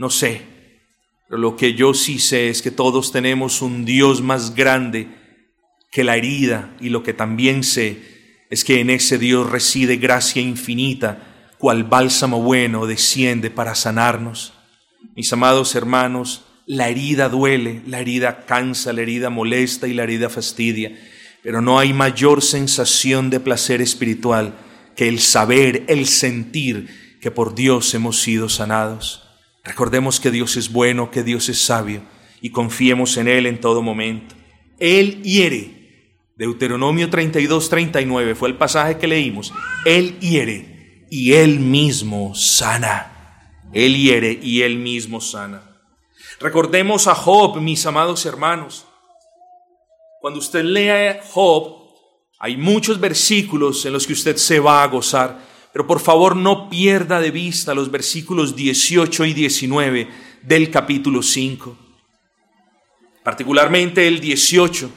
[0.01, 0.41] no sé,
[1.31, 5.07] pero lo que yo sí sé es que todos tenemos un Dios más grande
[5.93, 8.03] que la herida y lo que también sé
[8.51, 14.55] es que en ese Dios reside gracia infinita, cual bálsamo bueno desciende para sanarnos.
[15.15, 20.31] Mis amados hermanos, la herida duele, la herida cansa, la herida molesta y la herida
[20.31, 20.99] fastidia,
[21.45, 24.55] pero no hay mayor sensación de placer espiritual
[24.97, 29.30] que el saber, el sentir que por Dios hemos sido sanados.
[29.65, 32.03] Recordemos que Dios es bueno, que Dios es sabio
[32.41, 34.35] y confiemos en Él en todo momento.
[34.79, 35.79] Él hiere.
[36.37, 39.53] Deuteronomio 32, 39 fue el pasaje que leímos.
[39.85, 43.51] Él hiere y Él mismo sana.
[43.75, 45.63] Él hiere y Él mismo sana.
[46.41, 48.87] Recordemos a Job, mis amados hermanos.
[50.21, 51.81] Cuando usted lea Job,
[52.39, 55.50] hay muchos versículos en los que usted se va a gozar.
[55.73, 60.09] Pero por favor no pierda de vista los versículos 18 y 19
[60.43, 61.77] del capítulo 5.
[63.23, 64.91] Particularmente el 18,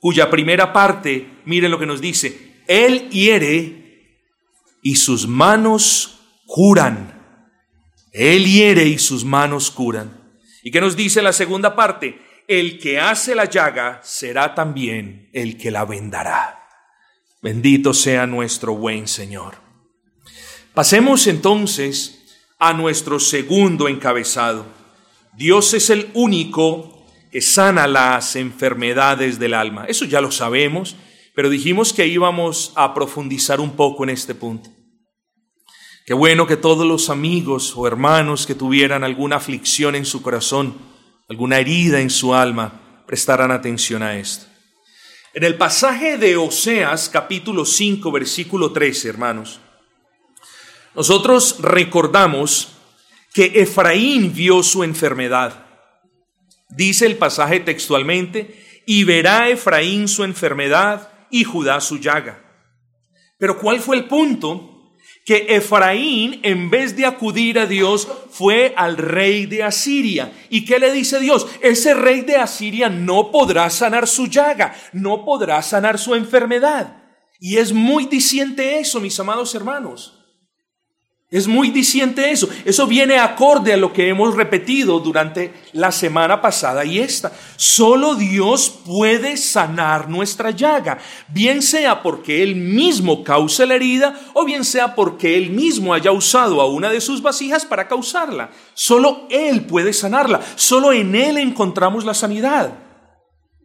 [0.00, 4.20] cuya primera parte, miren lo que nos dice, Él hiere
[4.82, 7.14] y sus manos curan.
[8.12, 10.18] Él hiere y sus manos curan.
[10.62, 12.20] ¿Y qué nos dice la segunda parte?
[12.48, 16.66] El que hace la llaga será también el que la vendará.
[17.40, 19.67] Bendito sea nuestro buen Señor.
[20.78, 22.22] Pasemos entonces
[22.56, 24.64] a nuestro segundo encabezado.
[25.36, 29.86] Dios es el único que sana las enfermedades del alma.
[29.86, 30.94] Eso ya lo sabemos,
[31.34, 34.70] pero dijimos que íbamos a profundizar un poco en este punto.
[36.06, 40.78] Qué bueno que todos los amigos o hermanos que tuvieran alguna aflicción en su corazón,
[41.28, 44.46] alguna herida en su alma, prestaran atención a esto.
[45.34, 49.58] En el pasaje de Oseas capítulo 5 versículo 13, hermanos,
[50.94, 52.68] nosotros recordamos
[53.32, 55.64] que Efraín vio su enfermedad.
[56.70, 62.42] Dice el pasaje textualmente, y verá Efraín su enfermedad y Judá su llaga.
[63.38, 64.94] Pero ¿cuál fue el punto?
[65.24, 70.32] Que Efraín, en vez de acudir a Dios, fue al rey de Asiria.
[70.48, 71.46] ¿Y qué le dice Dios?
[71.60, 77.02] Ese rey de Asiria no podrá sanar su llaga, no podrá sanar su enfermedad.
[77.38, 80.17] Y es muy diciente eso, mis amados hermanos.
[81.30, 82.48] Es muy diciente eso.
[82.64, 87.32] Eso viene acorde a lo que hemos repetido durante la semana pasada y esta.
[87.56, 90.96] Solo Dios puede sanar nuestra llaga,
[91.28, 96.12] bien sea porque Él mismo cause la herida o bien sea porque Él mismo haya
[96.12, 98.50] usado a una de sus vasijas para causarla.
[98.72, 100.40] Solo Él puede sanarla.
[100.54, 102.72] Solo en Él encontramos la sanidad.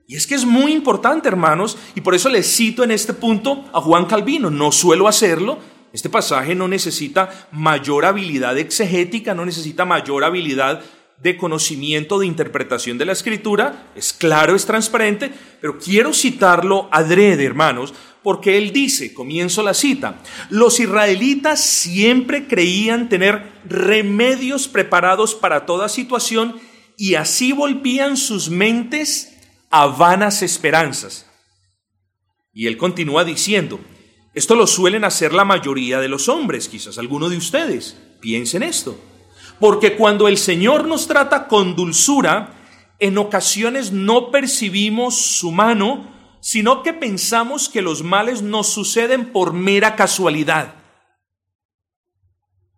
[0.06, 3.63] Y es que es muy importante, hermanos, y por eso le cito en este punto
[3.71, 4.49] a Juan Calvino.
[4.49, 5.60] No suelo hacerlo,
[5.93, 10.82] este pasaje no necesita mayor habilidad exegética, no necesita mayor habilidad
[11.21, 17.45] de conocimiento, de interpretación de la escritura, es claro, es transparente, pero quiero citarlo adrede,
[17.45, 25.67] hermanos, porque él dice, comienzo la cita, los israelitas siempre creían tener remedios preparados para
[25.67, 26.59] toda situación
[26.97, 29.38] y así volvían sus mentes
[29.70, 31.28] a vanas esperanzas.
[32.51, 33.80] Y él continúa diciendo,
[34.34, 37.97] esto lo suelen hacer la mayoría de los hombres, quizás alguno de ustedes.
[38.19, 38.99] Piensen esto.
[39.59, 42.53] Porque cuando el Señor nos trata con dulzura,
[42.99, 46.11] en ocasiones no percibimos su mano,
[46.41, 50.75] sino que pensamos que los males nos suceden por mera casualidad.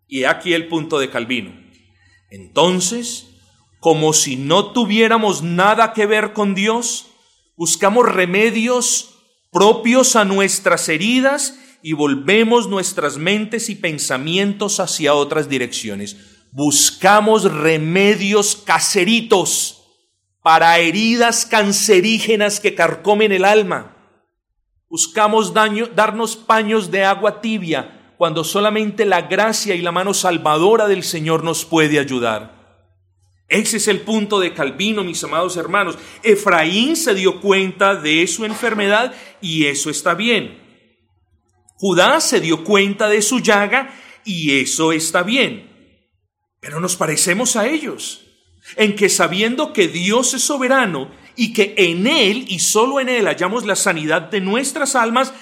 [0.06, 1.52] Y aquí el punto de Calvino.
[2.30, 3.28] Entonces,
[3.80, 7.06] como si no tuviéramos nada que ver con Dios,
[7.56, 9.15] buscamos remedios
[9.56, 16.18] propios a nuestras heridas y volvemos nuestras mentes y pensamientos hacia otras direcciones.
[16.52, 19.82] Buscamos remedios caseritos
[20.42, 23.96] para heridas cancerígenas que carcomen el alma.
[24.90, 30.86] Buscamos daño, darnos paños de agua tibia cuando solamente la gracia y la mano salvadora
[30.86, 32.56] del Señor nos puede ayudar.
[33.48, 35.96] Ese es el punto de Calvino, mis amados hermanos.
[36.24, 40.62] Efraín se dio cuenta de su enfermedad y eso está bien.
[41.76, 45.70] Judá se dio cuenta de su llaga y eso está bien.
[46.60, 48.22] Pero nos parecemos a ellos,
[48.76, 53.26] en que sabiendo que Dios es soberano y que en Él y solo en Él
[53.26, 55.32] hallamos la sanidad de nuestras almas,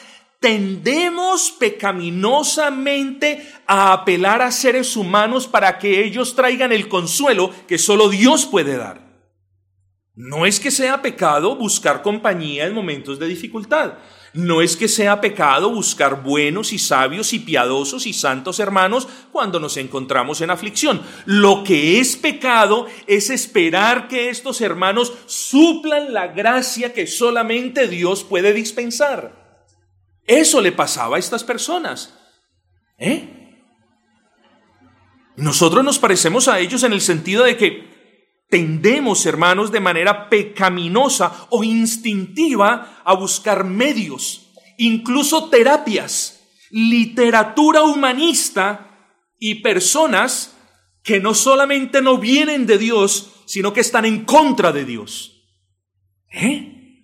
[0.41, 8.11] tendemos pecaminosamente a apelar a seres humanos para que ellos traigan el consuelo que solo
[8.11, 9.04] Dios puede dar.
[10.17, 13.95] No es que sea pecado buscar compañía en momentos de dificultad.
[14.33, 19.59] No es que sea pecado buscar buenos y sabios y piadosos y santos hermanos cuando
[19.59, 21.03] nos encontramos en aflicción.
[21.25, 28.25] Lo que es pecado es esperar que estos hermanos suplan la gracia que solamente Dios
[28.25, 29.61] puede dispensar.
[30.27, 32.15] Eso le pasaba a estas personas.
[32.99, 33.63] ¿Eh?
[35.37, 37.94] Nosotros nos parecemos a ellos en el sentido de que
[38.49, 46.41] tendemos, hermanos, de manera pecaminosa o instintiva a buscar medios, incluso terapias,
[46.71, 50.57] literatura humanista y personas
[51.03, 55.43] que no solamente no vienen de Dios, sino que están en contra de Dios.
[56.33, 57.03] ¿Eh?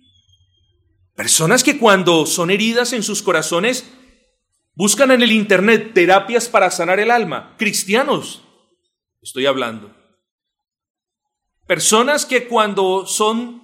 [1.15, 3.85] Personas que cuando son heridas en sus corazones
[4.73, 7.55] buscan en el Internet terapias para sanar el alma.
[7.57, 8.43] Cristianos,
[9.21, 10.00] estoy hablando.
[11.71, 13.61] Personas que cuando son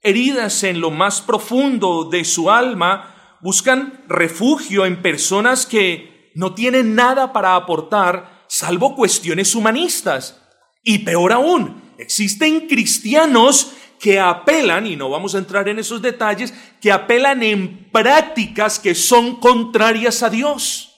[0.00, 6.94] heridas en lo más profundo de su alma buscan refugio en personas que no tienen
[6.94, 10.40] nada para aportar salvo cuestiones humanistas.
[10.84, 16.54] Y peor aún, existen cristianos que apelan, y no vamos a entrar en esos detalles,
[16.80, 20.94] que apelan en prácticas que son contrarias a Dios.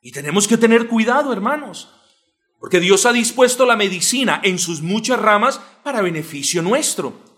[0.00, 1.97] Y tenemos que tener cuidado, hermanos,
[2.58, 7.28] porque Dios ha dispuesto la medicina en sus muchas ramas para beneficio nuestro.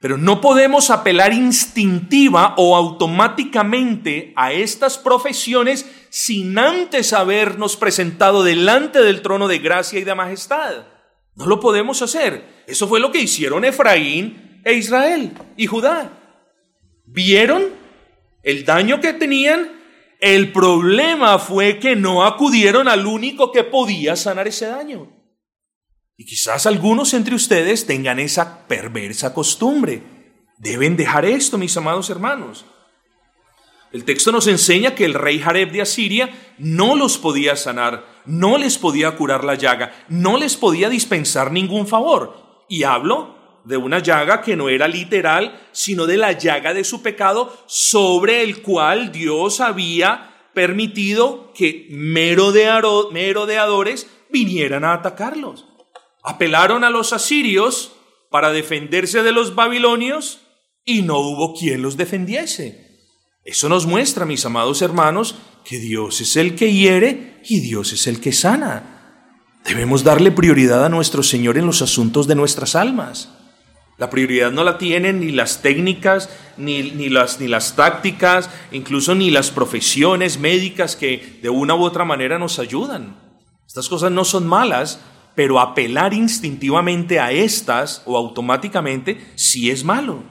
[0.00, 9.02] Pero no podemos apelar instintiva o automáticamente a estas profesiones sin antes habernos presentado delante
[9.02, 10.86] del trono de gracia y de majestad.
[11.34, 12.64] No lo podemos hacer.
[12.66, 16.10] Eso fue lo que hicieron Efraín e Israel y Judá.
[17.04, 17.64] ¿Vieron
[18.42, 19.79] el daño que tenían?
[20.20, 25.08] El problema fue que no acudieron al único que podía sanar ese daño.
[26.18, 30.02] Y quizás algunos entre ustedes tengan esa perversa costumbre.
[30.58, 32.66] Deben dejar esto, mis amados hermanos.
[33.92, 38.58] El texto nos enseña que el rey Jareb de Asiria no los podía sanar, no
[38.58, 42.64] les podía curar la llaga, no les podía dispensar ningún favor.
[42.68, 47.02] Y hablo de una llaga que no era literal, sino de la llaga de su
[47.02, 55.66] pecado sobre el cual Dios había permitido que merodeadores vinieran a atacarlos.
[56.22, 57.92] Apelaron a los asirios
[58.30, 60.40] para defenderse de los babilonios
[60.84, 62.88] y no hubo quien los defendiese.
[63.44, 68.06] Eso nos muestra, mis amados hermanos, que Dios es el que hiere y Dios es
[68.06, 68.96] el que sana.
[69.64, 73.30] Debemos darle prioridad a nuestro Señor en los asuntos de nuestras almas.
[74.00, 79.14] La prioridad no la tienen ni las técnicas, ni, ni, las, ni las tácticas, incluso
[79.14, 83.14] ni las profesiones médicas que de una u otra manera nos ayudan.
[83.66, 90.22] Estas cosas no son malas, pero apelar instintivamente a estas o automáticamente sí es malo.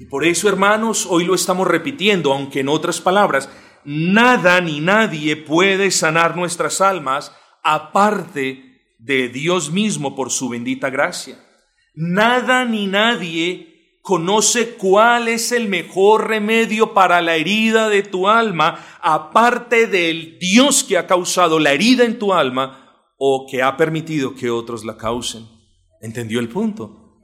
[0.00, 3.48] Y por eso, hermanos, hoy lo estamos repitiendo, aunque en otras palabras,
[3.84, 7.32] nada ni nadie puede sanar nuestras almas
[7.62, 11.38] aparte de Dios mismo por su bendita gracia.
[11.94, 18.84] Nada ni nadie conoce cuál es el mejor remedio para la herida de tu alma
[19.00, 24.34] aparte del Dios que ha causado la herida en tu alma o que ha permitido
[24.34, 25.46] que otros la causen.
[26.00, 27.18] ¿Entendió el punto?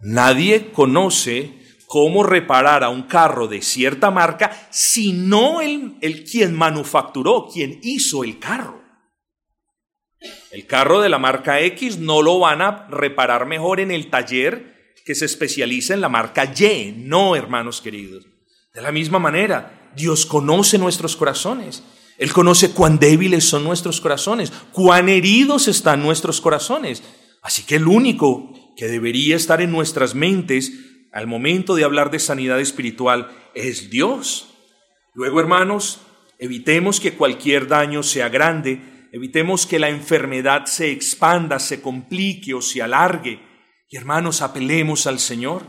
[0.00, 7.46] Nadie conoce cómo reparar a un carro de cierta marca, sino el, el quien manufacturó,
[7.52, 8.81] quien hizo el carro.
[10.50, 14.94] El carro de la marca X no lo van a reparar mejor en el taller
[15.04, 18.26] que se especializa en la marca Y, no, hermanos queridos.
[18.74, 21.82] De la misma manera, Dios conoce nuestros corazones.
[22.18, 27.02] Él conoce cuán débiles son nuestros corazones, cuán heridos están nuestros corazones.
[27.42, 30.72] Así que el único que debería estar en nuestras mentes
[31.12, 34.48] al momento de hablar de sanidad espiritual es Dios.
[35.14, 36.00] Luego, hermanos,
[36.38, 38.80] evitemos que cualquier daño sea grande,
[39.12, 43.40] evitemos que la enfermedad se expanda, se complique o se alargue.
[43.88, 45.62] Y hermanos, apelemos al Señor,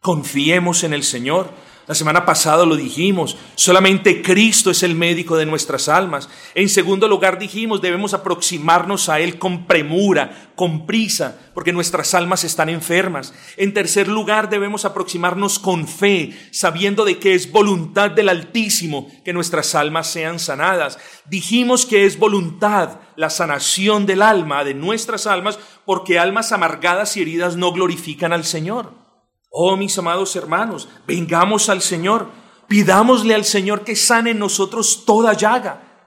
[0.00, 1.50] confiemos en el Señor.
[1.90, 6.28] La semana pasada lo dijimos, solamente Cristo es el médico de nuestras almas.
[6.54, 12.44] En segundo lugar dijimos, debemos aproximarnos a Él con premura, con prisa, porque nuestras almas
[12.44, 13.34] están enfermas.
[13.56, 19.32] En tercer lugar debemos aproximarnos con fe, sabiendo de que es voluntad del Altísimo que
[19.32, 20.96] nuestras almas sean sanadas.
[21.24, 27.22] Dijimos que es voluntad la sanación del alma, de nuestras almas, porque almas amargadas y
[27.22, 29.09] heridas no glorifican al Señor.
[29.50, 32.30] Oh, mis amados hermanos, vengamos al Señor,
[32.68, 36.06] pidámosle al Señor que sane en nosotros toda llaga,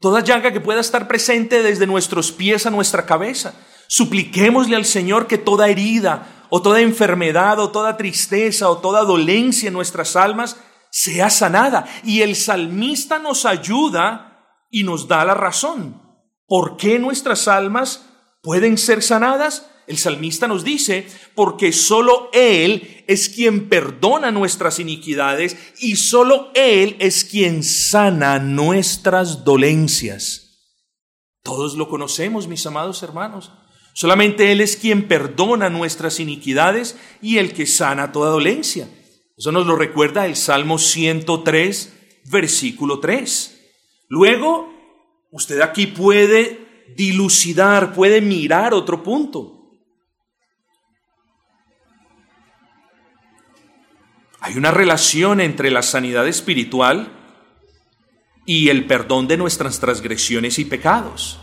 [0.00, 3.54] toda llaga que pueda estar presente desde nuestros pies a nuestra cabeza.
[3.88, 9.66] Supliquémosle al Señor que toda herida o toda enfermedad o toda tristeza o toda dolencia
[9.66, 10.56] en nuestras almas
[10.90, 11.86] sea sanada.
[12.04, 16.00] Y el salmista nos ayuda y nos da la razón.
[16.46, 18.06] ¿Por qué nuestras almas
[18.42, 19.68] pueden ser sanadas?
[19.88, 26.96] El salmista nos dice, porque solo Él es quien perdona nuestras iniquidades y solo Él
[26.98, 30.58] es quien sana nuestras dolencias.
[31.42, 33.50] Todos lo conocemos, mis amados hermanos.
[33.94, 38.90] Solamente Él es quien perdona nuestras iniquidades y el que sana toda dolencia.
[39.38, 41.94] Eso nos lo recuerda el Salmo 103,
[42.26, 43.58] versículo 3.
[44.08, 44.70] Luego,
[45.30, 49.57] usted aquí puede dilucidar, puede mirar otro punto.
[54.40, 57.08] Hay una relación entre la sanidad espiritual
[58.46, 61.38] y el perdón de nuestras transgresiones y pecados.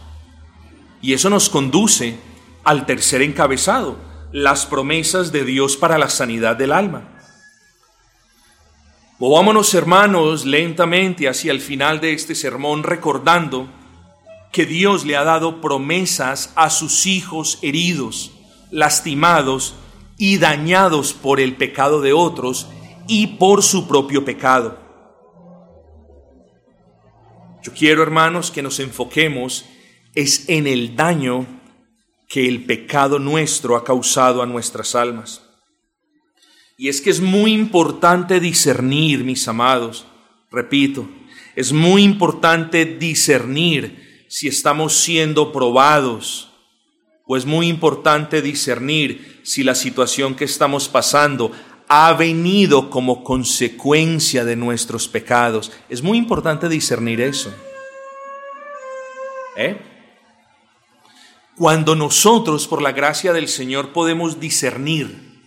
[1.02, 2.18] Y eso nos conduce
[2.64, 3.98] al tercer encabezado,
[4.32, 7.10] las promesas de Dios para la sanidad del alma.
[9.20, 13.70] Movámonos hermanos lentamente hacia el final de este sermón recordando
[14.52, 18.32] que Dios le ha dado promesas a sus hijos heridos,
[18.72, 19.76] lastimados
[20.18, 22.68] y dañados por el pecado de otros
[23.08, 24.80] y por su propio pecado.
[27.64, 29.66] Yo quiero, hermanos, que nos enfoquemos
[30.14, 31.46] es en el daño
[32.28, 35.44] que el pecado nuestro ha causado a nuestras almas.
[36.78, 40.06] Y es que es muy importante discernir, mis amados,
[40.52, 41.08] repito,
[41.56, 46.52] es muy importante discernir si estamos siendo probados,
[47.26, 51.52] o es muy importante discernir si la situación que estamos pasando
[51.88, 55.72] ha venido como consecuencia de nuestros pecados.
[55.90, 57.54] Es muy importante discernir eso.
[59.56, 59.78] ¿Eh?
[61.58, 65.42] Cuando nosotros, por la gracia del Señor, podemos discernir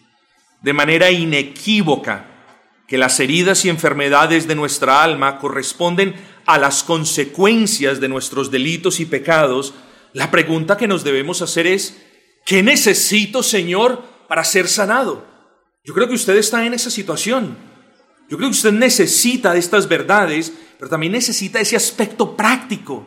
[0.63, 2.27] de manera inequívoca
[2.87, 6.15] que las heridas y enfermedades de nuestra alma corresponden
[6.47, 9.75] a las consecuencias de nuestros delitos y pecados,
[10.15, 12.03] la pregunta que nos debemos hacer es,
[12.47, 15.27] ¿qué necesito, Señor, para ser sanado?
[15.89, 17.57] Yo creo que usted está en esa situación.
[18.29, 23.07] Yo creo que usted necesita estas verdades, pero también necesita ese aspecto práctico.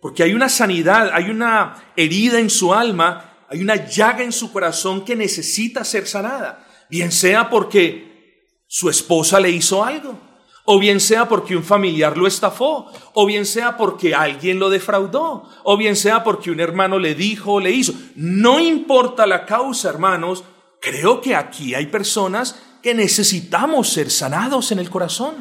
[0.00, 4.50] Porque hay una sanidad, hay una herida en su alma, hay una llaga en su
[4.50, 6.66] corazón que necesita ser sanada.
[6.90, 10.18] Bien sea porque su esposa le hizo algo,
[10.64, 15.48] o bien sea porque un familiar lo estafó, o bien sea porque alguien lo defraudó,
[15.62, 17.94] o bien sea porque un hermano le dijo o le hizo.
[18.16, 20.42] No importa la causa, hermanos,
[20.80, 25.34] creo que aquí hay personas que necesitamos ser sanados en el corazón.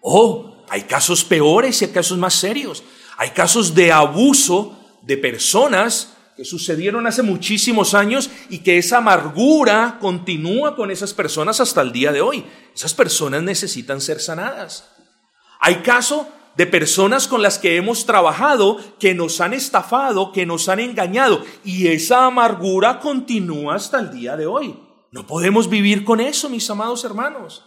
[0.00, 2.82] Oh, hay casos peores y hay casos más serios.
[3.18, 9.98] Hay casos de abuso de personas que sucedieron hace muchísimos años y que esa amargura
[10.00, 12.44] continúa con esas personas hasta el día de hoy.
[12.74, 14.88] Esas personas necesitan ser sanadas.
[15.60, 20.68] Hay casos de personas con las que hemos trabajado, que nos han estafado, que nos
[20.68, 24.78] han engañado, y esa amargura continúa hasta el día de hoy.
[25.10, 27.64] No podemos vivir con eso, mis amados hermanos.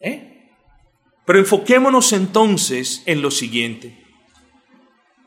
[0.00, 0.52] ¿eh?
[1.26, 4.04] Pero enfoquémonos entonces en lo siguiente.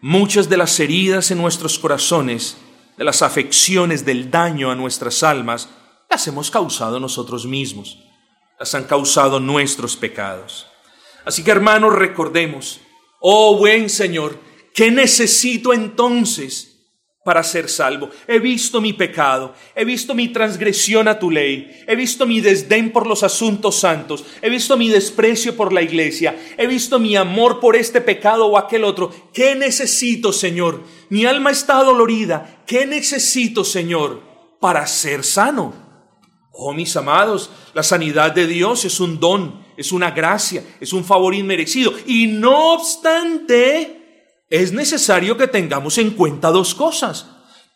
[0.01, 2.57] Muchas de las heridas en nuestros corazones,
[2.97, 5.69] de las afecciones, del daño a nuestras almas,
[6.09, 7.99] las hemos causado nosotros mismos,
[8.59, 10.67] las han causado nuestros pecados.
[11.23, 12.81] Así que hermanos, recordemos,
[13.23, 14.39] Oh buen Señor,
[14.73, 16.89] ¿qué necesito entonces
[17.23, 18.09] para ser salvo?
[18.27, 22.91] He visto mi pecado, he visto mi transgresión a tu ley, he visto mi desdén
[22.91, 27.59] por los asuntos santos, he visto mi desprecio por la iglesia, he visto mi amor
[27.59, 29.13] por este pecado o aquel otro.
[29.31, 30.83] ¿Qué necesito, Señor?
[31.09, 32.63] Mi alma está dolorida.
[32.65, 34.23] ¿Qué necesito, Señor,
[34.59, 35.75] para ser sano?
[36.53, 41.03] Oh, mis amados, la sanidad de Dios es un don es una gracia, es un
[41.03, 41.93] favor inmerecido.
[42.05, 47.27] Y no obstante, es necesario que tengamos en cuenta dos cosas.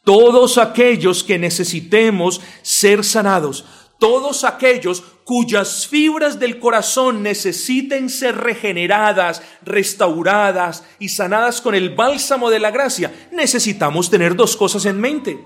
[0.03, 3.65] Todos aquellos que necesitemos ser sanados,
[3.99, 12.51] todos aquellos cuyas fibras del corazón necesiten ser regeneradas, restauradas y sanadas con el bálsamo
[12.51, 15.43] de la gracia, necesitamos tener dos cosas en mente.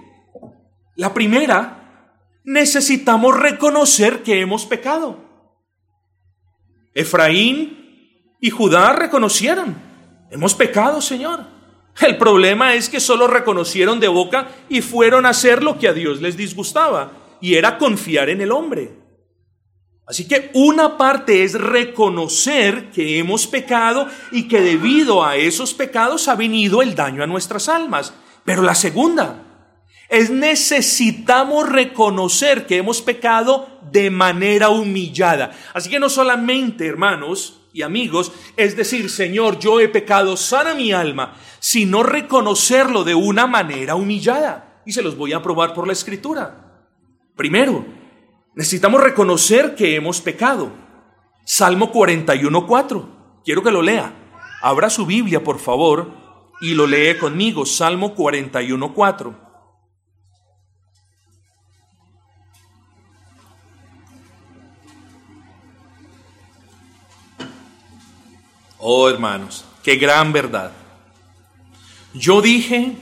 [0.95, 1.79] La primera,
[2.43, 5.28] necesitamos reconocer que hemos pecado.
[6.93, 9.75] Efraín y Judá reconocieron,
[10.31, 11.45] hemos pecado, Señor.
[12.01, 15.93] El problema es que solo reconocieron de boca y fueron a hacer lo que a
[15.93, 17.11] Dios les disgustaba
[17.41, 18.91] y era confiar en el hombre.
[20.05, 26.27] Así que una parte es reconocer que hemos pecado y que debido a esos pecados
[26.27, 28.13] ha venido el daño a nuestras almas.
[28.43, 29.48] Pero la segunda
[30.09, 35.51] es necesitamos reconocer que hemos pecado de manera humillada.
[35.73, 40.91] Así que no solamente, hermanos y amigos, es decir, Señor, yo he pecado, sana mi
[40.91, 44.81] alma, sino reconocerlo de una manera humillada.
[44.83, 46.87] Y se los voy a probar por la escritura.
[47.35, 47.85] Primero,
[48.55, 50.71] necesitamos reconocer que hemos pecado.
[51.45, 53.05] Salmo 41.4.
[53.45, 54.11] Quiero que lo lea.
[54.63, 56.11] Abra su Biblia, por favor,
[56.61, 57.65] y lo lee conmigo.
[57.67, 59.48] Salmo 41.4.
[68.91, 70.71] Oh hermanos, qué gran verdad.
[72.15, 72.93] Yo dije,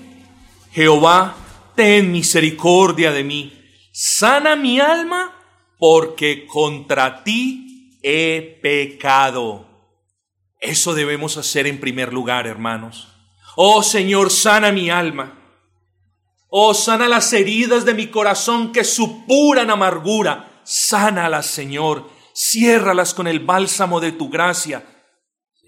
[0.73, 1.37] Jehová,
[1.77, 3.53] ten misericordia de mí
[3.93, 5.33] sana mi alma
[5.79, 9.65] porque contra ti he pecado.
[10.59, 13.07] Eso debemos hacer en primer lugar, hermanos.
[13.55, 15.39] Oh Señor, sana mi alma.
[16.49, 20.61] Oh, sana las heridas de mi corazón que supuran amargura.
[20.65, 22.09] Sánalas, Señor.
[22.35, 24.96] Ciérralas con el bálsamo de tu gracia.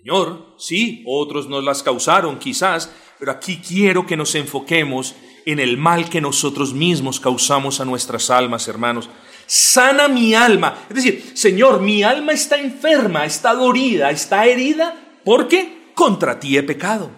[0.02, 2.89] Señor, sí, otros nos las causaron quizás,
[3.20, 5.14] pero aquí quiero que nos enfoquemos
[5.45, 9.10] en el mal que nosotros mismos causamos a nuestras almas, hermanos.
[9.45, 10.86] Sana mi alma.
[10.89, 14.95] Es decir, Señor, mi alma está enferma, está dorida, está herida,
[15.26, 17.12] porque contra ti he pecado.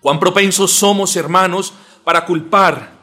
[0.00, 1.72] Cuán propensos somos, hermanos,
[2.04, 2.97] para culpar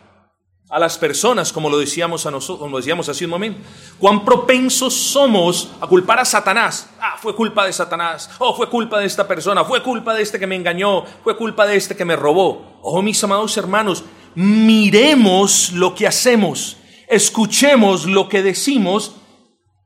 [0.69, 3.61] a las personas, como lo decíamos a nosotros, como lo decíamos hace un momento.
[3.99, 6.89] Cuán propensos somos a culpar a Satanás.
[6.99, 8.29] Ah, fue culpa de Satanás.
[8.39, 9.63] Oh, fue culpa de esta persona.
[9.63, 11.05] Fue culpa de este que me engañó.
[11.23, 12.79] Fue culpa de este que me robó.
[12.81, 14.03] Oh, mis amados hermanos,
[14.33, 16.77] miremos lo que hacemos.
[17.07, 19.15] Escuchemos lo que decimos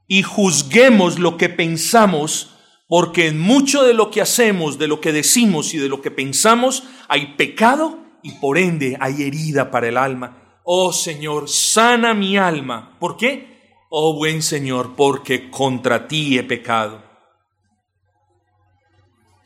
[0.07, 2.55] y juzguemos lo que pensamos,
[2.87, 6.09] porque en mucho de lo que hacemos, de lo que decimos y de lo que
[6.09, 10.38] pensamos, hay pecado y por ende hay herida para el alma.
[10.71, 12.95] Oh Señor, sana mi alma.
[12.99, 13.73] ¿Por qué?
[13.89, 17.01] Oh buen Señor, porque contra ti he pecado.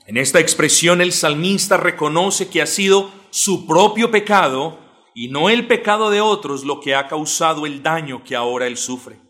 [0.05, 4.77] En esta expresión el salmista reconoce que ha sido su propio pecado
[5.15, 8.75] y no el pecado de otros lo que ha causado el daño que ahora él
[8.75, 9.21] sufre.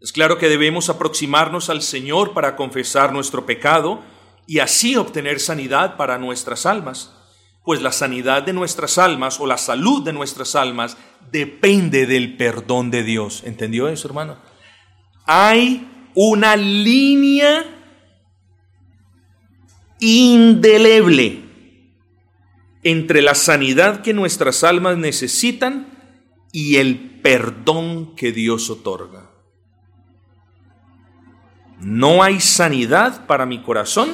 [0.00, 4.00] Es claro que debemos aproximarnos al Señor para confesar nuestro pecado
[4.46, 7.21] y así obtener sanidad para nuestras almas
[7.64, 10.96] pues la sanidad de nuestras almas o la salud de nuestras almas
[11.30, 13.42] depende del perdón de Dios.
[13.44, 14.36] ¿Entendió eso, hermano?
[15.26, 17.64] Hay una línea
[20.00, 21.44] indeleble
[22.82, 25.86] entre la sanidad que nuestras almas necesitan
[26.50, 29.30] y el perdón que Dios otorga.
[31.78, 34.10] No hay sanidad para mi corazón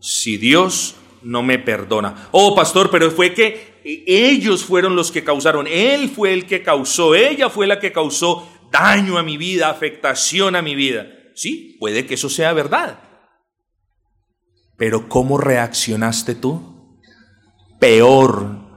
[0.00, 2.28] si Dios no me perdona.
[2.32, 7.14] Oh, pastor, pero fue que ellos fueron los que causaron, él fue el que causó,
[7.14, 11.06] ella fue la que causó daño a mi vida, afectación a mi vida.
[11.34, 13.00] Sí, puede que eso sea verdad.
[14.76, 16.98] Pero ¿cómo reaccionaste tú?
[17.78, 18.70] Peor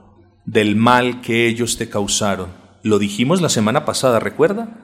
[0.46, 2.52] del mal que ellos te causaron.
[2.84, 4.84] Lo dijimos la semana pasada, ¿recuerda?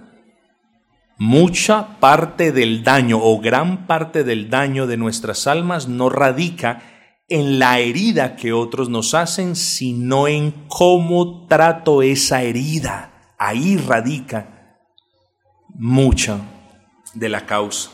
[1.18, 6.82] Mucha parte del daño o gran parte del daño de nuestras almas no radica
[7.30, 13.34] en la herida que otros nos hacen, sino en cómo trato esa herida.
[13.38, 14.80] Ahí radica
[15.76, 16.42] mucha
[17.14, 17.92] de la causa.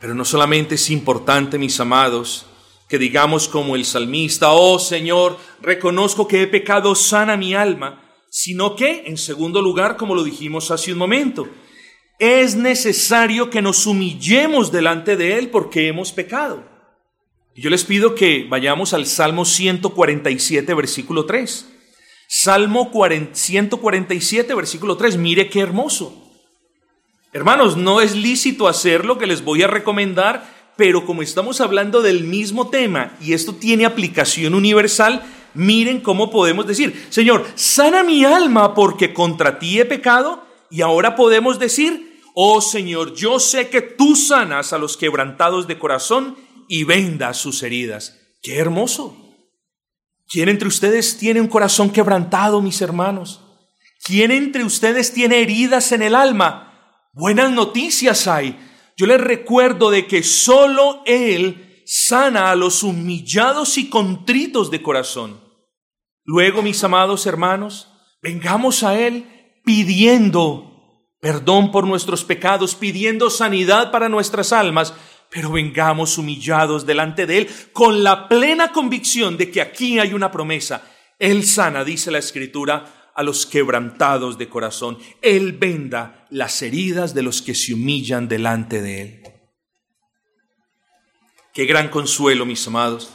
[0.00, 2.46] Pero no solamente es importante, mis amados,
[2.88, 8.76] que digamos como el salmista, oh Señor, reconozco que he pecado, sana mi alma, sino
[8.76, 11.48] que, en segundo lugar, como lo dijimos hace un momento,
[12.18, 16.73] es necesario que nos humillemos delante de Él porque hemos pecado.
[17.56, 21.68] Yo les pido que vayamos al Salmo 147, versículo 3.
[22.26, 22.90] Salmo
[23.32, 25.16] 147, versículo 3.
[25.18, 26.32] Mire qué hermoso.
[27.32, 32.02] Hermanos, no es lícito hacer lo que les voy a recomendar, pero como estamos hablando
[32.02, 35.22] del mismo tema y esto tiene aplicación universal,
[35.54, 41.14] miren cómo podemos decir, Señor, sana mi alma porque contra ti he pecado y ahora
[41.14, 46.36] podemos decir, oh Señor, yo sé que tú sanas a los quebrantados de corazón
[46.68, 48.18] y vendas sus heridas.
[48.42, 49.16] ¡Qué hermoso!
[50.26, 53.40] ¿Quién entre ustedes tiene un corazón quebrantado, mis hermanos?
[54.02, 57.08] ¿Quién entre ustedes tiene heridas en el alma?
[57.12, 58.58] Buenas noticias hay.
[58.96, 65.40] Yo les recuerdo de que solo Él sana a los humillados y contritos de corazón.
[66.24, 67.88] Luego, mis amados hermanos,
[68.22, 70.74] vengamos a Él pidiendo
[71.24, 74.92] perdón por nuestros pecados, pidiendo sanidad para nuestras almas,
[75.34, 80.30] pero vengamos humillados delante de Él con la plena convicción de que aquí hay una
[80.30, 80.88] promesa.
[81.18, 84.96] Él sana, dice la Escritura, a los quebrantados de corazón.
[85.22, 89.22] Él venda las heridas de los que se humillan delante de Él.
[91.52, 93.10] Qué gran consuelo, mis amados.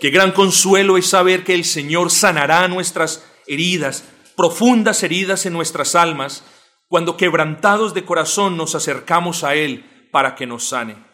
[0.00, 4.02] Qué gran consuelo es saber que el Señor sanará nuestras heridas,
[4.36, 6.42] profundas heridas en nuestras almas,
[6.88, 11.09] cuando quebrantados de corazón nos acercamos a Él para que nos sane.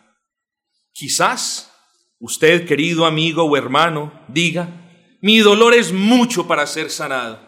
[0.97, 1.71] Quizás
[2.21, 4.67] usted, querido amigo o hermano, diga,
[5.21, 7.39] mi dolor es mucho para ser sanado.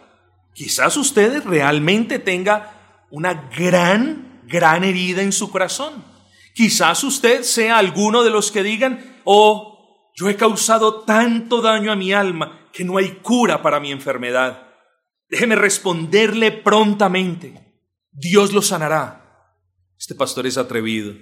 [0.53, 6.05] Quizás usted realmente tenga una gran, gran herida en su corazón.
[6.55, 11.97] Quizás usted sea alguno de los que digan, oh, yo he causado tanto daño a
[11.97, 14.75] mi alma que no hay cura para mi enfermedad.
[15.31, 17.81] Déjeme responderle prontamente.
[18.13, 19.57] Dios lo sanará.
[19.99, 21.15] Este pastor es atrevido.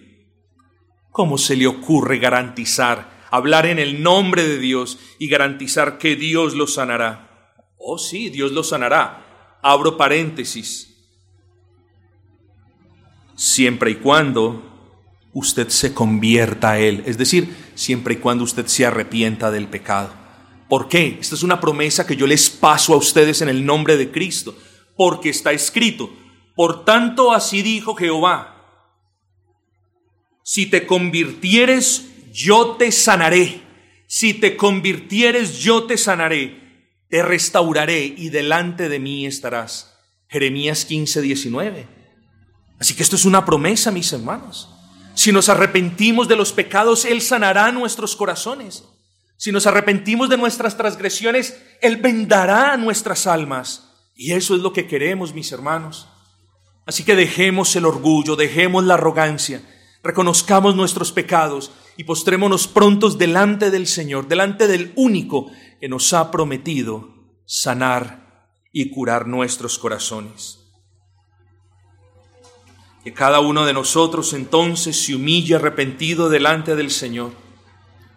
[1.17, 6.53] ¿Cómo se le ocurre garantizar, hablar en el nombre de Dios y garantizar que Dios
[6.53, 7.55] lo sanará?
[7.79, 9.59] Oh sí, Dios lo sanará.
[9.62, 10.95] Abro paréntesis.
[13.35, 14.93] Siempre y cuando
[15.33, 20.12] usted se convierta a Él, es decir, siempre y cuando usted se arrepienta del pecado.
[20.69, 21.17] ¿Por qué?
[21.19, 24.55] Esta es una promesa que yo les paso a ustedes en el nombre de Cristo,
[24.99, 26.11] porque está escrito,
[26.55, 28.56] por tanto así dijo Jehová,
[30.49, 33.62] si te convirtieres, yo te sanaré,
[34.07, 39.99] si te convirtieres, yo te sanaré, te restauraré y delante de mí estarás.
[40.28, 41.88] Jeremías 15, 19.
[42.78, 44.68] Así que esto es una promesa, mis hermanos.
[45.16, 48.84] Si nos arrepentimos de los pecados, Él sanará nuestros corazones.
[49.36, 53.90] Si nos arrepentimos de nuestras transgresiones, Él vendará nuestras almas.
[54.14, 56.07] Y eso es lo que queremos, mis hermanos.
[56.86, 59.61] Así que dejemos el orgullo, dejemos la arrogancia,
[60.07, 65.51] reconozcamos nuestros pecados y postrémonos prontos delante del Señor, delante del único
[65.81, 67.09] que nos ha prometido
[67.45, 70.61] sanar y curar nuestros corazones.
[73.03, 77.33] Que cada uno de nosotros entonces se humille arrepentido delante del Señor.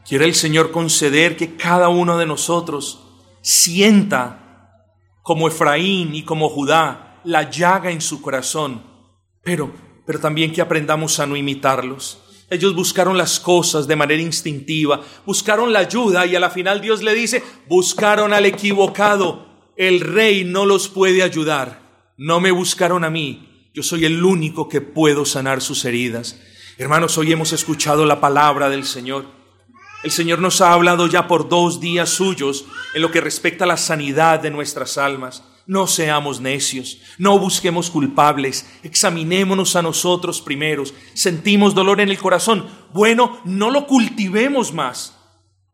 [0.08, 3.06] Quiere el Señor conceder que cada uno de nosotros
[3.42, 4.86] sienta
[5.22, 8.84] como Efraín y como Judá la llaga en su corazón,
[9.44, 9.72] pero,
[10.10, 12.18] pero también que aprendamos a no imitarlos.
[12.49, 17.03] Ellos buscaron las cosas de manera instintiva, buscaron la ayuda y a la final Dios
[17.03, 19.45] le dice, buscaron al equivocado,
[19.78, 24.68] el rey no los puede ayudar, no me buscaron a mí, yo soy el único
[24.68, 26.41] que puedo sanar sus heridas.
[26.80, 29.28] Hermanos, hoy hemos escuchado la palabra del Señor.
[30.01, 33.68] El Señor nos ha hablado ya por dos días suyos en lo que respecta a
[33.68, 35.43] la sanidad de nuestras almas.
[35.70, 40.95] No seamos necios, no busquemos culpables, examinémonos a nosotros primeros.
[41.13, 42.65] Sentimos dolor en el corazón.
[42.91, 45.15] Bueno, no lo cultivemos más.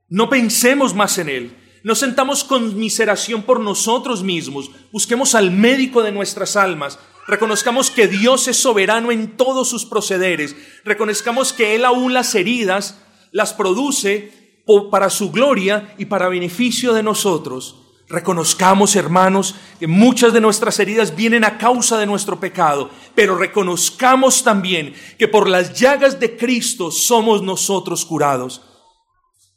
[0.09, 1.57] No pensemos más en él.
[1.85, 4.69] No sentamos conmiseración por nosotros mismos.
[4.91, 10.55] Busquemos al médico de nuestras almas Reconozcamos que Dios es soberano en todos sus procederes.
[10.83, 17.03] Reconozcamos que Él aún las heridas las produce para su gloria y para beneficio de
[17.03, 17.84] nosotros.
[18.07, 24.43] Reconozcamos, hermanos, que muchas de nuestras heridas vienen a causa de nuestro pecado, pero reconozcamos
[24.43, 28.61] también que por las llagas de Cristo somos nosotros curados.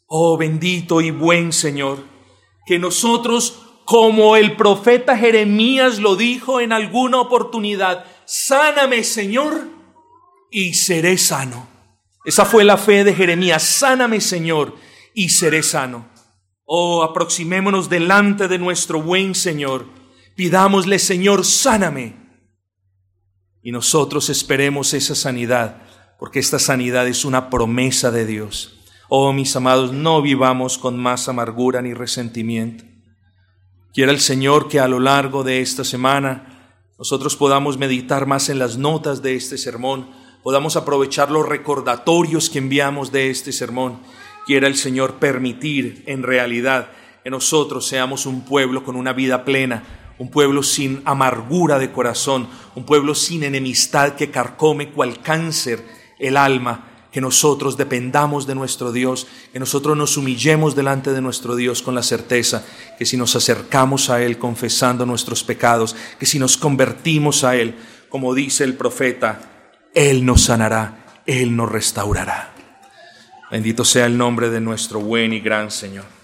[0.07, 2.05] Oh bendito y buen Señor,
[2.66, 9.68] que nosotros como el profeta Jeremías lo dijo en alguna oportunidad, sáname Señor
[10.51, 11.66] y seré sano.
[12.24, 14.74] Esa fue la fe de Jeremías, sáname Señor
[15.14, 16.07] y seré sano.
[16.71, 19.87] Oh, aproximémonos delante de nuestro buen Señor,
[20.37, 22.14] pidámosle Señor, sáname.
[23.62, 25.81] Y nosotros esperemos esa sanidad,
[26.19, 28.81] porque esta sanidad es una promesa de Dios.
[29.09, 32.85] Oh, mis amados, no vivamos con más amargura ni resentimiento.
[33.95, 38.59] Quiera el Señor que a lo largo de esta semana nosotros podamos meditar más en
[38.59, 40.11] las notas de este sermón,
[40.43, 44.01] podamos aprovechar los recordatorios que enviamos de este sermón.
[44.49, 46.88] Quiera el Señor permitir en realidad
[47.22, 52.49] que nosotros seamos un pueblo con una vida plena, un pueblo sin amargura de corazón,
[52.74, 55.84] un pueblo sin enemistad que carcome cual cáncer
[56.18, 61.55] el alma, que nosotros dependamos de nuestro Dios, que nosotros nos humillemos delante de nuestro
[61.55, 62.64] Dios con la certeza
[62.99, 67.74] que si nos acercamos a Él confesando nuestros pecados, que si nos convertimos a Él,
[68.09, 72.55] como dice el profeta, Él nos sanará, Él nos restaurará.
[73.51, 76.18] Bendito sea el nombre de nuestro buen y gran Señor.